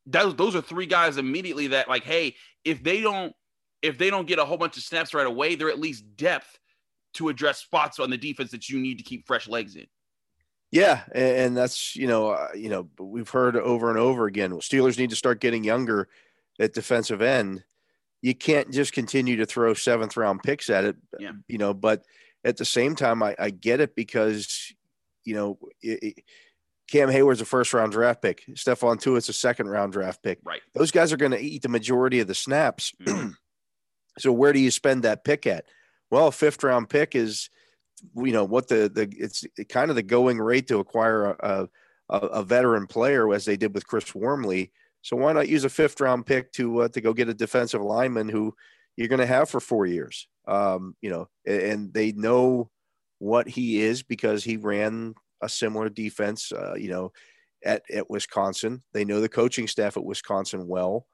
Those 0.05 0.35
those 0.35 0.57
are 0.57 0.61
three 0.61 0.87
guys 0.87 1.17
immediately 1.17 1.69
that 1.69 1.89
like, 1.89 2.03
hey, 2.03 2.35
if 2.65 2.83
they 2.83 3.01
don't 3.01 3.33
if 3.83 3.99
they 3.99 4.11
don't 4.11 4.27
get 4.27 4.41
a 4.41 4.45
whole 4.45 4.57
bunch 4.57 4.77
of 4.77 4.83
snaps 4.83 5.15
right 5.15 5.29
away, 5.29 5.55
they're 5.55 5.71
at 5.71 5.79
least 5.79 6.17
depth 6.17 6.59
to 7.15 7.29
address 7.29 7.61
spots 7.61 8.01
on 8.01 8.11
the 8.11 8.19
defense 8.19 8.51
that 8.51 8.69
you 8.69 8.81
need 8.81 8.99
to 8.99 9.05
keep 9.05 9.29
fresh 9.29 9.47
legs 9.47 9.77
in. 9.77 9.87
Yeah, 10.73 11.03
and 11.15 11.57
that's 11.57 11.95
you 11.95 12.09
know 12.09 12.31
uh, 12.31 12.49
you 12.57 12.69
know 12.69 12.89
we've 12.99 13.31
heard 13.31 13.55
over 13.55 13.91
and 13.91 13.99
over 13.99 14.27
again. 14.27 14.51
Steelers 14.55 14.99
need 14.99 15.11
to 15.11 15.17
start 15.17 15.41
getting 15.41 15.63
younger 15.63 16.09
at 16.59 16.75
defensive 16.75 17.23
end 17.23 17.63
you 18.23 18.35
can't 18.35 18.73
just 18.73 18.93
continue 18.93 19.37
to 19.37 19.47
throw 19.47 19.75
seventh 19.75 20.17
round 20.17 20.43
picks 20.43 20.71
at 20.71 20.85
it, 20.85 20.97
yeah. 21.19 21.33
you 21.47 21.59
know, 21.59 21.73
but 21.73 22.03
at 22.45 22.57
the 22.57 22.65
same 22.65 22.95
time, 22.95 23.23
I, 23.23 23.37
I 23.39 23.51
get 23.51 23.81
it 23.81 23.95
because, 23.95 24.73
you 25.25 25.35
know, 25.35 25.59
it, 25.83 26.03
it, 26.03 26.25
Cam 26.89 27.11
Heyward's 27.11 27.41
a 27.41 27.45
first 27.45 27.73
round 27.75 27.93
draft 27.93 28.23
pick. 28.23 28.45
Stephon 28.53 29.01
Tuitt's 29.01 29.29
a 29.29 29.33
second 29.33 29.69
round 29.69 29.93
draft 29.93 30.23
pick. 30.23 30.39
Right. 30.43 30.61
Those 30.75 30.91
guys 30.91 31.13
are 31.13 31.19
going 31.19 31.33
to 31.33 31.41
eat 31.41 31.63
the 31.63 31.69
majority 31.69 32.21
of 32.21 32.27
the 32.27 32.35
snaps. 32.35 32.93
Mm-hmm. 33.09 33.31
so 34.19 34.33
where 34.33 34.53
do 34.53 34.59
you 34.59 34.71
spend 34.71 35.05
that 35.05 35.25
pick 35.25 35.47
at? 35.47 35.65
Well, 36.11 36.29
a 36.29 36.33
fifth 36.33 36.63
round 36.63 36.89
pick 36.89 37.15
is, 37.15 37.51
you 38.17 38.33
know, 38.33 38.45
what 38.45 38.69
the, 38.69 38.89
the, 38.89 39.13
it's 39.17 39.45
kind 39.69 39.91
of 39.91 39.97
the 39.97 40.03
going 40.03 40.39
rate 40.39 40.69
to 40.69 40.79
acquire 40.79 41.31
a, 41.31 41.69
a, 42.09 42.17
a 42.19 42.43
veteran 42.43 42.87
player 42.87 43.33
as 43.33 43.45
they 43.45 43.57
did 43.57 43.75
with 43.75 43.87
Chris 43.87 44.15
Wormley 44.15 44.73
so 45.09 45.17
why 45.17 45.33
not 45.33 45.49
use 45.49 45.65
a 45.65 45.71
fifth 45.71 46.03
round 46.03 46.27
pick 46.27 46.53
to 46.53 46.83
uh, 46.83 46.89
to 46.89 47.01
go 47.01 47.15
get 47.15 47.31
a 47.31 47.35
defensive 47.35 47.81
lineman 47.81 48.29
who 48.29 48.55
you're 48.95 49.09
going 49.09 49.21
to 49.21 49.27
have 49.27 49.49
for 49.49 49.59
four 49.59 49.87
years? 49.87 50.29
Um, 50.47 50.97
you 51.01 51.09
know, 51.09 51.31
and 51.47 51.95
they 51.95 52.13
know 52.13 52.71
what 53.19 53.49
he 53.49 53.81
is 53.81 54.03
because 54.03 54.45
he 54.45 54.59
ran 54.59 55.15
a 55.43 55.49
similar 55.49 55.89
defense. 55.89 56.53
Uh, 56.53 56.75
you 56.75 56.91
know, 56.91 57.13
at 57.65 57.85
at 57.91 58.11
Wisconsin, 58.11 58.83
they 58.93 59.07
know 59.07 59.23
the 59.23 59.31
coaching 59.31 59.67
staff 59.67 59.97
at 59.97 60.05
Wisconsin 60.05 60.69
well. 60.69 61.07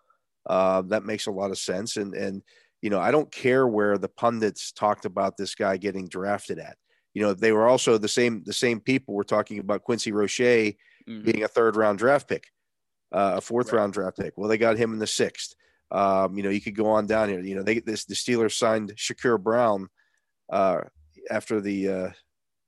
Uh, 0.45 0.83
that 0.89 1.05
makes 1.05 1.29
a 1.29 1.31
lot 1.31 1.53
of 1.53 1.59
sense. 1.59 1.97
And 1.97 2.15
and 2.15 2.43
you 2.83 2.91
know, 2.91 2.99
I 2.99 3.13
don't 3.13 3.31
care 3.31 3.69
where 3.69 3.97
the 3.97 4.09
pundits 4.09 4.73
talked 4.73 5.05
about 5.05 5.37
this 5.37 5.55
guy 5.55 5.77
getting 5.77 6.09
drafted 6.09 6.59
at. 6.59 6.77
You 7.15 7.23
know, 7.23 7.33
they 7.33 7.53
were 7.53 7.69
also 7.69 7.97
the 7.97 8.09
same 8.09 8.43
the 8.45 8.53
same 8.53 8.81
people 8.81 9.15
were 9.15 9.23
talking 9.23 9.61
about 9.61 9.85
Quincy 9.85 10.11
Roche 10.11 10.41
mm-hmm. 10.41 11.23
being 11.23 11.45
a 11.45 11.49
third 11.49 11.77
round 11.77 12.01
draft 12.01 12.27
pick 12.29 12.49
uh, 13.15 13.35
a 13.37 13.41
fourth 13.41 13.73
right. 13.73 13.79
round 13.79 13.93
draft 13.93 14.19
pick. 14.19 14.35
Well, 14.37 14.49
they 14.49 14.59
got 14.59 14.77
him 14.77 14.93
in 14.93 14.99
the 14.99 15.07
sixth. 15.07 15.55
Um, 15.91 16.37
you 16.37 16.43
know, 16.43 16.51
you 16.51 16.61
could 16.61 16.75
go 16.75 16.89
on 16.89 17.07
down 17.07 17.29
here. 17.29 17.41
You 17.41 17.55
know, 17.55 17.63
they 17.63 17.79
this 17.79 18.05
the 18.05 18.15
Steelers 18.15 18.59
signed 18.59 18.95
Shakur 18.97 19.41
Brown 19.41 19.89
uh, 20.51 20.81
after 21.31 21.61
the 21.61 21.89
uh, 21.89 22.11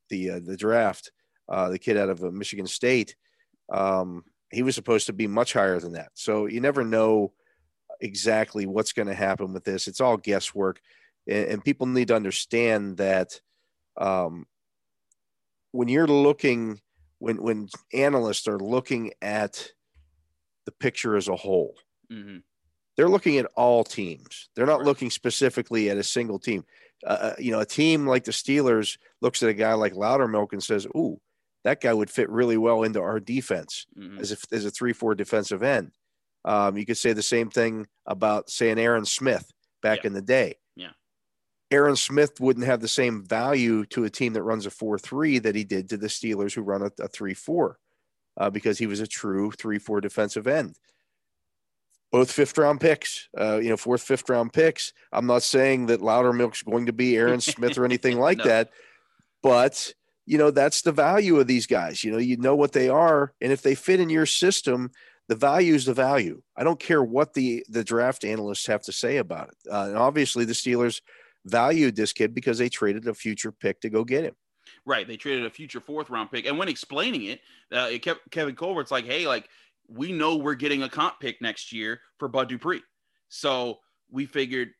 the 0.09 0.31
uh, 0.31 0.41
the 0.45 0.57
draft. 0.57 1.11
Uh, 1.49 1.71
the 1.71 1.79
kid 1.79 1.97
out 1.97 2.09
of 2.09 2.25
uh, 2.25 2.31
Michigan 2.31 2.67
State. 2.67 3.15
Um, 3.73 4.25
he 4.51 4.63
was 4.63 4.75
supposed 4.75 5.07
to 5.07 5.13
be 5.13 5.29
much 5.29 5.53
higher 5.53 5.79
than 5.79 5.93
that. 5.93 6.11
So 6.15 6.47
you 6.47 6.61
never 6.61 6.85
know 6.85 7.33
exactly 8.01 8.67
what's 8.67 8.93
going 8.93 9.07
to 9.09 9.15
happen 9.15 9.53
with 9.53 9.65
this. 9.65 9.87
It's 9.87 10.01
all 10.01 10.17
guesswork, 10.17 10.81
and, 11.29 11.47
and 11.47 11.65
people 11.65 11.87
need 11.87 12.09
to 12.09 12.17
understand 12.17 12.97
that 12.99 13.41
um, 13.97 14.47
when 15.73 15.89
you're 15.89 16.09
looking, 16.09 16.81
when 17.19 17.43
when 17.43 17.69
analysts 17.93 18.49
are 18.49 18.59
looking 18.59 19.13
at 19.23 19.71
the 20.67 20.73
picture 20.73 21.17
as 21.17 21.29
a 21.29 21.37
whole. 21.37 21.75
Mm-hmm. 22.13 22.39
They're 22.97 23.09
looking 23.09 23.39
at 23.39 23.47
all 23.57 23.85
teams. 23.85 24.49
They're 24.55 24.67
not 24.67 24.79
right. 24.79 24.87
looking 24.87 25.11
specifically 25.11 25.91
at 25.91 25.97
a 25.97 26.03
single 26.03 26.39
team. 26.39 26.65
uh, 27.05 27.35
you 27.39 27.53
know, 27.53 27.61
a 27.61 27.67
team 27.67 28.07
like 28.07 28.25
the 28.25 28.33
Steelers 28.33 28.99
looks 29.21 29.43
at 29.43 29.49
a 29.49 29.55
guy 29.55 29.75
like 29.75 29.93
Loudermilk 29.93 30.53
and 30.53 30.63
says, 30.63 30.87
"Ooh, 30.97 31.21
that 31.65 31.81
guy 31.81 31.93
would 31.93 32.11
fit 32.11 32.31
really 32.31 32.57
well 32.57 32.83
into 32.85 33.01
our 33.01 33.21
defense 33.21 33.87
mm-hmm. 33.99 34.19
as 34.19 34.33
if 34.33 34.45
as 34.53 34.65
a 34.65 34.71
three-four 34.71 35.15
defensive 35.15 35.63
end." 35.63 35.93
Um, 36.45 36.77
you 36.77 36.87
could 36.87 36.97
say 36.97 37.13
the 37.13 37.23
same 37.23 37.51
thing 37.51 37.87
about 38.07 38.51
say 38.51 38.71
an 38.71 38.79
Aaron 38.79 39.05
Smith 39.05 39.51
back 39.83 40.01
yeah. 40.03 40.09
in 40.09 40.13
the 40.15 40.23
day. 40.23 40.55
Yeah, 40.75 40.93
Aaron 41.71 41.97
Smith 41.97 42.41
wouldn't 42.41 42.67
have 42.67 42.81
the 42.81 42.89
same 42.89 43.25
value 43.25 43.85
to 43.87 44.05
a 44.05 44.11
team 44.11 44.33
that 44.35 44.43
runs 44.43 44.65
a 44.65 44.71
four-three 44.71 45.39
that 45.41 45.55
he 45.55 45.65
did 45.65 45.91
to 45.91 45.97
the 45.97 46.07
Steelers 46.07 46.55
who 46.55 46.63
run 46.63 46.83
a, 46.83 46.91
a 47.03 47.09
three-four, 47.09 47.79
uh, 48.37 48.51
because 48.51 48.79
he 48.79 48.87
was 48.87 49.01
a 49.01 49.07
true 49.07 49.51
three-four 49.51 50.01
defensive 50.01 50.47
end 50.47 50.77
both 52.13 52.31
fifth 52.31 52.57
round 52.57 52.81
picks, 52.81 53.29
uh, 53.39 53.59
you 53.59 53.69
know, 53.69 53.77
fourth, 53.77 54.03
fifth 54.03 54.29
round 54.29 54.53
picks. 54.53 54.93
I'm 55.13 55.27
not 55.27 55.43
saying 55.43 55.87
that 55.87 56.01
Loudermilk's 56.01 56.63
going 56.63 56.87
to 56.87 56.93
be 56.93 57.17
Aaron 57.17 57.41
Smith 57.43 57.77
or 57.77 57.85
anything 57.85 58.19
like 58.19 58.39
no. 58.39 58.45
that, 58.45 58.71
but 59.43 59.93
you 60.25 60.39
know, 60.39 60.51
that's 60.51 60.83
the 60.83 60.93
value 60.93 61.39
of 61.39 61.47
these 61.47 61.67
guys. 61.67 62.03
You 62.03 62.13
know, 62.13 62.19
you 62.19 62.37
know 62.37 62.57
what 62.57 62.73
they 62.73 62.89
are, 62.89 63.33
and 63.41 63.53
if 63.53 63.63
they 63.63 63.75
fit 63.75 64.01
in 64.01 64.11
your 64.11 64.27
system, 64.27 64.91
the 65.29 65.37
value 65.37 65.75
is 65.75 65.85
the 65.85 65.95
value. 65.95 66.43
I 66.57 66.65
don't 66.65 66.81
care 66.81 67.03
what 67.03 67.35
the 67.35 67.65
the 67.69 67.85
draft 67.85 68.25
analysts 68.25 68.67
have 68.67 68.83
to 68.83 68.93
say 68.93 69.19
about 69.19 69.49
it. 69.49 69.71
Uh, 69.71 69.87
and 69.89 69.97
obviously, 69.97 70.45
the 70.45 70.53
Steelers 70.53 71.01
valued 71.45 71.97
this 71.97 72.13
kid 72.13 72.35
because 72.35 72.59
they 72.59 72.69
traded 72.69 73.07
a 73.07 73.15
future 73.15 73.53
pick 73.53 73.81
to 73.81 73.91
go 73.91 74.05
get 74.05 74.25
him. 74.25 74.35
Right, 74.87 75.07
they 75.07 75.17
traded 75.17 75.45
a 75.45 75.51
future 75.51 75.81
fourth 75.81 76.09
round 76.11 76.31
pick, 76.31 76.47
and 76.47 76.57
when 76.57 76.69
explaining 76.69 77.25
it, 77.25 77.41
uh, 77.73 77.89
it 77.91 78.03
kept 78.03 78.31
Kevin 78.31 78.55
Colbert's 78.55 78.91
like, 78.91 79.05
"Hey, 79.05 79.27
like." 79.27 79.49
we 79.89 80.13
know 80.13 80.37
we're 80.37 80.55
getting 80.55 80.83
a 80.83 80.89
comp 80.89 81.21
pick 81.21 81.41
next 81.41 81.73
year 81.73 82.01
for 82.19 82.29
Bud 82.29 82.49
Dupree. 82.49 82.83
So 83.29 83.79
we 84.11 84.27
figured 84.27 84.71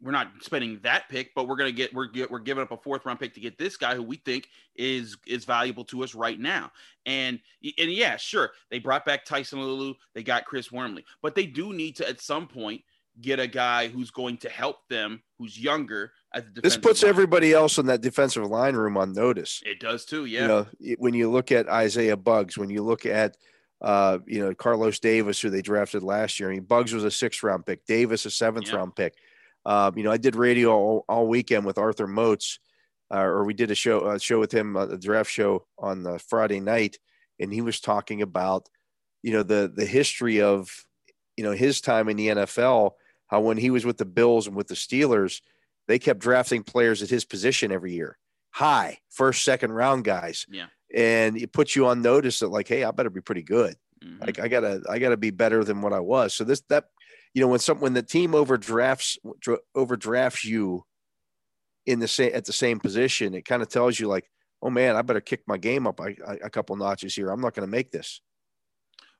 we're 0.00 0.10
not 0.10 0.28
spending 0.42 0.80
that 0.82 1.08
pick, 1.08 1.30
but 1.34 1.48
we're 1.48 1.56
gonna 1.56 1.72
get 1.72 1.94
we're 1.94 2.08
we're 2.28 2.38
giving 2.40 2.62
up 2.62 2.72
a 2.72 2.76
fourth 2.76 3.06
round 3.06 3.20
pick 3.20 3.32
to 3.34 3.40
get 3.40 3.56
this 3.58 3.76
guy 3.76 3.94
who 3.94 4.02
we 4.02 4.16
think 4.16 4.48
is 4.76 5.16
is 5.26 5.44
valuable 5.44 5.84
to 5.86 6.02
us 6.04 6.14
right 6.14 6.38
now. 6.38 6.70
And 7.06 7.38
and 7.78 7.90
yeah, 7.92 8.16
sure, 8.16 8.50
they 8.70 8.78
brought 8.78 9.04
back 9.04 9.24
Tyson 9.24 9.58
Alualu, 9.60 9.94
they 10.14 10.22
got 10.22 10.44
Chris 10.44 10.70
Wormley, 10.70 11.04
but 11.22 11.34
they 11.34 11.46
do 11.46 11.72
need 11.72 11.96
to 11.96 12.08
at 12.08 12.20
some 12.20 12.46
point 12.48 12.82
get 13.20 13.40
a 13.40 13.46
guy 13.46 13.88
who's 13.88 14.10
going 14.10 14.38
to 14.38 14.48
help 14.48 14.78
them, 14.88 15.22
who's 15.38 15.58
younger. 15.58 16.12
this 16.62 16.76
puts 16.76 17.02
line. 17.02 17.10
everybody 17.10 17.52
else 17.52 17.78
in 17.78 17.86
that 17.86 18.00
defensive 18.00 18.46
line 18.46 18.74
room 18.74 18.96
on 18.96 19.12
notice. 19.12 19.62
It 19.64 19.80
does 19.80 20.04
too. 20.04 20.24
Yeah. 20.24 20.42
You 20.42 20.48
know, 20.48 20.66
when 20.98 21.14
you 21.14 21.30
look 21.30 21.52
at 21.52 21.68
Isaiah 21.68 22.16
Buggs, 22.16 22.58
when 22.58 22.70
you 22.70 22.82
look 22.82 23.06
at 23.06 23.36
uh, 23.84 24.18
you 24.26 24.40
know, 24.40 24.54
Carlos 24.54 24.98
Davis, 24.98 25.40
who 25.40 25.50
they 25.50 25.60
drafted 25.60 26.02
last 26.02 26.40
year. 26.40 26.50
I 26.50 26.54
mean, 26.54 26.64
Buggs 26.64 26.94
was 26.94 27.04
a 27.04 27.10
sixth 27.10 27.42
round 27.42 27.66
pick, 27.66 27.84
Davis 27.84 28.24
a 28.24 28.30
seventh 28.30 28.68
yeah. 28.68 28.76
round 28.76 28.96
pick. 28.96 29.14
Um, 29.66 29.96
you 29.98 30.04
know, 30.04 30.10
I 30.10 30.16
did 30.16 30.36
radio 30.36 30.70
all, 30.70 31.04
all 31.06 31.26
weekend 31.26 31.66
with 31.66 31.76
Arthur 31.76 32.06
Moats, 32.06 32.60
uh, 33.12 33.20
or 33.20 33.44
we 33.44 33.52
did 33.52 33.70
a 33.70 33.74
show 33.74 34.10
a 34.10 34.18
show 34.18 34.40
with 34.40 34.52
him, 34.52 34.76
uh, 34.76 34.86
a 34.86 34.96
draft 34.96 35.30
show 35.30 35.66
on 35.78 36.02
the 36.02 36.18
Friday 36.18 36.60
night, 36.60 36.96
and 37.38 37.52
he 37.52 37.60
was 37.60 37.78
talking 37.80 38.22
about, 38.22 38.68
you 39.22 39.32
know, 39.32 39.42
the 39.42 39.70
the 39.74 39.86
history 39.86 40.40
of, 40.40 40.70
you 41.36 41.44
know, 41.44 41.52
his 41.52 41.82
time 41.82 42.08
in 42.08 42.16
the 42.16 42.28
NFL. 42.28 42.92
How 43.28 43.40
when 43.40 43.56
he 43.56 43.70
was 43.70 43.84
with 43.84 43.98
the 43.98 44.04
Bills 44.04 44.46
and 44.46 44.56
with 44.56 44.68
the 44.68 44.74
Steelers, 44.74 45.40
they 45.88 45.98
kept 45.98 46.20
drafting 46.20 46.62
players 46.62 47.02
at 47.02 47.10
his 47.10 47.24
position 47.24 47.72
every 47.72 47.92
year, 47.92 48.18
high 48.50 48.98
first, 49.10 49.44
second 49.44 49.72
round 49.72 50.04
guys. 50.04 50.46
Yeah 50.50 50.66
and 50.94 51.36
it 51.36 51.52
puts 51.52 51.74
you 51.74 51.86
on 51.86 52.00
notice 52.00 52.38
that 52.38 52.48
like, 52.48 52.68
hey, 52.68 52.84
I 52.84 52.90
better 52.92 53.10
be 53.10 53.20
pretty 53.20 53.42
good. 53.42 53.74
Mm-hmm. 54.02 54.24
Like 54.24 54.38
I 54.38 54.48
gotta, 54.48 54.82
I 54.88 54.98
gotta 54.98 55.16
be 55.16 55.30
better 55.30 55.64
than 55.64 55.82
what 55.82 55.92
I 55.92 56.00
was. 56.00 56.34
So 56.34 56.44
this 56.44 56.62
that, 56.68 56.84
you 57.34 57.42
know, 57.42 57.48
when 57.48 57.58
some 57.58 57.80
when 57.80 57.94
the 57.94 58.02
team 58.02 58.34
overdrafts 58.34 59.18
overdrafts 59.74 60.44
you 60.44 60.84
in 61.84 61.98
the 61.98 62.08
same 62.08 62.32
at 62.32 62.44
the 62.44 62.52
same 62.52 62.78
position, 62.78 63.34
it 63.34 63.44
kind 63.44 63.60
of 63.60 63.68
tells 63.68 63.98
you 63.98 64.06
like, 64.06 64.30
oh 64.62 64.70
man, 64.70 64.94
I 64.94 65.02
better 65.02 65.20
kick 65.20 65.42
my 65.46 65.58
game 65.58 65.86
up 65.86 65.98
a, 66.00 66.14
a 66.44 66.50
couple 66.50 66.76
notches 66.76 67.14
here. 67.14 67.30
I'm 67.30 67.40
not 67.40 67.54
going 67.54 67.66
to 67.66 67.70
make 67.70 67.90
this. 67.90 68.20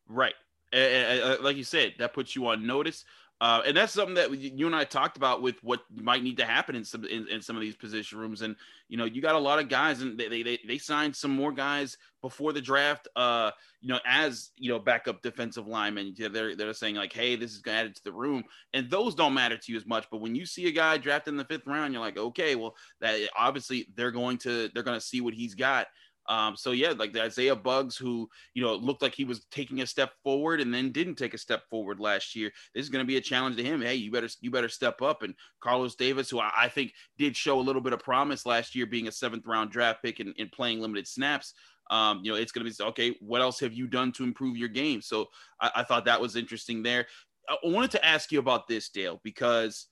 Right. 0.08 0.34
like 0.72 1.56
you 1.56 1.64
said, 1.64 1.94
that 1.98 2.14
puts 2.14 2.36
you 2.36 2.46
on 2.46 2.66
notice. 2.66 3.04
Uh, 3.44 3.60
and 3.66 3.76
that's 3.76 3.92
something 3.92 4.14
that 4.14 4.34
you 4.34 4.64
and 4.64 4.74
I 4.74 4.84
talked 4.84 5.18
about 5.18 5.42
with 5.42 5.62
what 5.62 5.82
might 5.94 6.22
need 6.22 6.38
to 6.38 6.46
happen 6.46 6.74
in 6.74 6.82
some 6.82 7.04
in, 7.04 7.28
in, 7.28 7.42
some 7.42 7.56
of 7.56 7.60
these 7.60 7.76
position 7.76 8.18
rooms. 8.18 8.40
And 8.40 8.56
you 8.88 8.96
know, 8.96 9.04
you 9.04 9.20
got 9.20 9.34
a 9.34 9.38
lot 9.38 9.58
of 9.58 9.68
guys, 9.68 10.00
and 10.00 10.18
they 10.18 10.42
they 10.42 10.58
they 10.66 10.78
signed 10.78 11.14
some 11.14 11.32
more 11.32 11.52
guys 11.52 11.98
before 12.22 12.54
the 12.54 12.62
draft. 12.62 13.06
Uh, 13.16 13.50
you 13.82 13.90
know, 13.90 14.00
as 14.06 14.52
you 14.56 14.70
know, 14.70 14.78
backup 14.78 15.20
defensive 15.20 15.66
linemen. 15.66 16.14
They're 16.16 16.56
they're 16.56 16.72
saying 16.72 16.94
like, 16.94 17.12
hey, 17.12 17.36
this 17.36 17.52
is 17.52 17.60
to 17.60 17.70
add 17.70 17.94
to 17.94 18.04
the 18.04 18.12
room, 18.12 18.44
and 18.72 18.88
those 18.88 19.14
don't 19.14 19.34
matter 19.34 19.58
to 19.58 19.72
you 19.72 19.76
as 19.76 19.84
much. 19.84 20.06
But 20.10 20.22
when 20.22 20.34
you 20.34 20.46
see 20.46 20.66
a 20.68 20.72
guy 20.72 20.96
drafted 20.96 21.34
in 21.34 21.36
the 21.36 21.44
fifth 21.44 21.66
round, 21.66 21.92
you're 21.92 22.00
like, 22.00 22.16
okay, 22.16 22.54
well, 22.54 22.74
that 23.02 23.28
obviously 23.36 23.88
they're 23.94 24.10
going 24.10 24.38
to 24.38 24.70
they're 24.72 24.82
going 24.82 24.98
to 24.98 25.04
see 25.04 25.20
what 25.20 25.34
he's 25.34 25.54
got. 25.54 25.88
Um, 26.28 26.56
so 26.56 26.72
yeah, 26.72 26.90
like 26.96 27.12
the 27.12 27.22
Isaiah 27.22 27.56
Buggs, 27.56 27.96
who 27.96 28.28
you 28.54 28.62
know 28.62 28.74
looked 28.74 29.02
like 29.02 29.14
he 29.14 29.24
was 29.24 29.44
taking 29.50 29.80
a 29.80 29.86
step 29.86 30.12
forward 30.22 30.60
and 30.60 30.72
then 30.72 30.92
didn't 30.92 31.16
take 31.16 31.34
a 31.34 31.38
step 31.38 31.62
forward 31.68 32.00
last 32.00 32.34
year. 32.34 32.50
This 32.74 32.84
is 32.84 32.90
going 32.90 33.04
to 33.04 33.06
be 33.06 33.16
a 33.16 33.20
challenge 33.20 33.56
to 33.56 33.64
him. 33.64 33.80
Hey, 33.80 33.94
you 33.96 34.10
better 34.10 34.28
you 34.40 34.50
better 34.50 34.68
step 34.68 35.02
up. 35.02 35.22
And 35.22 35.34
Carlos 35.60 35.94
Davis, 35.94 36.30
who 36.30 36.40
I, 36.40 36.50
I 36.56 36.68
think 36.68 36.92
did 37.18 37.36
show 37.36 37.58
a 37.58 37.62
little 37.62 37.82
bit 37.82 37.92
of 37.92 38.00
promise 38.00 38.46
last 38.46 38.74
year, 38.74 38.86
being 38.86 39.08
a 39.08 39.12
seventh 39.12 39.46
round 39.46 39.70
draft 39.70 40.02
pick 40.02 40.20
and, 40.20 40.34
and 40.38 40.50
playing 40.50 40.80
limited 40.80 41.06
snaps. 41.06 41.54
Um, 41.90 42.20
you 42.22 42.32
know, 42.32 42.38
it's 42.38 42.52
going 42.52 42.66
to 42.66 42.70
be 42.70 42.84
okay. 42.90 43.14
What 43.20 43.42
else 43.42 43.60
have 43.60 43.74
you 43.74 43.86
done 43.86 44.10
to 44.12 44.24
improve 44.24 44.56
your 44.56 44.70
game? 44.70 45.02
So 45.02 45.26
I, 45.60 45.70
I 45.76 45.82
thought 45.82 46.06
that 46.06 46.20
was 46.20 46.36
interesting 46.36 46.82
there. 46.82 47.06
I 47.48 47.56
wanted 47.62 47.90
to 47.92 48.04
ask 48.04 48.32
you 48.32 48.38
about 48.38 48.68
this, 48.68 48.88
Dale, 48.88 49.20
because 49.22 49.88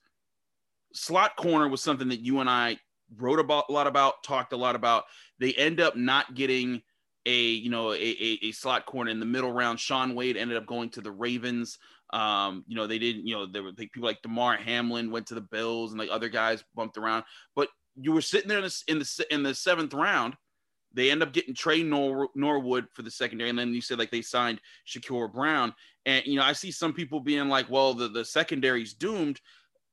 slot 0.93 1.35
corner 1.35 1.67
was 1.67 1.81
something 1.81 2.09
that 2.09 2.21
you 2.21 2.39
and 2.39 2.49
I 2.49 2.77
wrote 3.17 3.39
about 3.39 3.65
a 3.69 3.71
lot 3.71 3.87
about, 3.87 4.23
talked 4.23 4.53
a 4.53 4.57
lot 4.57 4.75
about. 4.75 5.05
They 5.43 5.53
end 5.53 5.81
up 5.81 5.97
not 5.97 6.35
getting 6.35 6.81
a 7.25 7.37
you 7.37 7.69
know 7.69 7.91
a, 7.91 7.95
a, 7.95 8.39
a, 8.43 8.51
slot 8.53 8.85
corner 8.85 9.11
in 9.11 9.19
the 9.19 9.25
middle 9.25 9.51
round. 9.51 9.77
Shaun 9.77 10.15
Wade 10.15 10.37
ended 10.37 10.55
up 10.55 10.65
going 10.65 10.89
to 10.91 11.01
the 11.01 11.11
Ravens. 11.11 11.77
Um, 12.13 12.63
you 12.65 12.77
know 12.77 12.87
they 12.87 12.97
didn't. 12.97 13.27
You 13.27 13.35
know 13.35 13.45
there 13.45 13.63
were 13.63 13.73
people 13.73 14.03
like 14.03 14.21
Damar 14.21 14.55
Hamlin 14.55 15.11
went 15.11 15.27
to 15.27 15.35
the 15.35 15.41
Bills 15.41 15.91
and 15.91 15.99
like 15.99 16.09
other 16.09 16.29
guys 16.29 16.63
bumped 16.75 16.97
around. 16.97 17.25
But 17.57 17.67
you 17.99 18.13
were 18.13 18.21
sitting 18.21 18.47
there 18.47 18.59
in 18.59 18.63
the 18.63 18.83
in 18.87 18.99
the, 18.99 19.25
in 19.31 19.43
the 19.43 19.53
seventh 19.53 19.93
round. 19.93 20.35
They 20.95 21.09
end 21.11 21.23
up 21.23 21.33
getting 21.33 21.55
Tre 21.55 21.81
Nor- 21.81 22.29
Norwood 22.35 22.87
for 22.93 23.01
the 23.01 23.11
secondary, 23.11 23.49
and 23.49 23.59
then 23.59 23.73
you 23.73 23.81
said 23.81 23.99
like 23.99 24.11
they 24.11 24.21
signed 24.21 24.61
Shakur 24.87 25.29
Brown. 25.33 25.73
And 26.05 26.25
you 26.25 26.37
know 26.37 26.43
I 26.43 26.53
see 26.53 26.71
some 26.71 26.93
people 26.93 27.19
being 27.19 27.49
like, 27.49 27.69
well 27.69 27.93
the 27.93 28.07
the 28.07 28.23
secondary's 28.23 28.93
doomed 28.93 29.41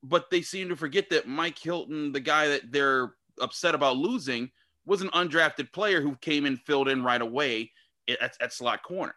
but 0.03 0.29
they 0.29 0.41
seem 0.41 0.69
to 0.69 0.75
forget 0.75 1.09
that 1.09 1.27
Mike 1.27 1.59
Hilton, 1.59 2.11
the 2.11 2.19
guy 2.19 2.47
that 2.47 2.71
they're 2.71 3.13
upset 3.39 3.75
about 3.75 3.97
losing, 3.97 4.49
was 4.85 5.01
an 5.01 5.09
undrafted 5.09 5.71
player 5.71 6.01
who 6.01 6.15
came 6.17 6.45
and 6.45 6.59
filled 6.61 6.87
in 6.87 7.03
right 7.03 7.21
away 7.21 7.71
at, 8.09 8.35
at 8.41 8.53
slot 8.53 8.83
corner. 8.83 9.15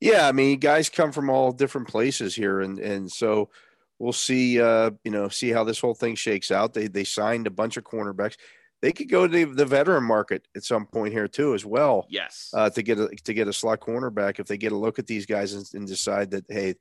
Yeah, 0.00 0.26
I 0.26 0.32
mean, 0.32 0.58
guys 0.58 0.88
come 0.88 1.12
from 1.12 1.30
all 1.30 1.52
different 1.52 1.88
places 1.88 2.34
here, 2.34 2.60
and 2.60 2.78
and 2.80 3.10
so 3.10 3.50
we'll 3.98 4.12
see. 4.12 4.60
Uh, 4.60 4.90
you 5.04 5.12
know, 5.12 5.28
see 5.28 5.50
how 5.50 5.62
this 5.62 5.78
whole 5.78 5.94
thing 5.94 6.16
shakes 6.16 6.50
out. 6.50 6.74
They 6.74 6.88
they 6.88 7.04
signed 7.04 7.46
a 7.46 7.50
bunch 7.50 7.76
of 7.76 7.84
cornerbacks. 7.84 8.36
They 8.80 8.90
could 8.90 9.08
go 9.08 9.28
to 9.28 9.32
the, 9.32 9.44
the 9.44 9.64
veteran 9.64 10.02
market 10.02 10.48
at 10.56 10.64
some 10.64 10.86
point 10.86 11.12
here 11.12 11.28
too, 11.28 11.54
as 11.54 11.64
well. 11.64 12.06
Yes, 12.10 12.50
uh, 12.52 12.68
to 12.70 12.82
get 12.82 12.98
a 12.98 13.08
to 13.24 13.32
get 13.32 13.46
a 13.46 13.52
slot 13.52 13.78
cornerback 13.78 14.40
if 14.40 14.48
they 14.48 14.56
get 14.56 14.72
a 14.72 14.76
look 14.76 14.98
at 14.98 15.06
these 15.06 15.24
guys 15.24 15.52
and, 15.52 15.64
and 15.74 15.86
decide 15.86 16.32
that 16.32 16.46
hey, 16.48 16.74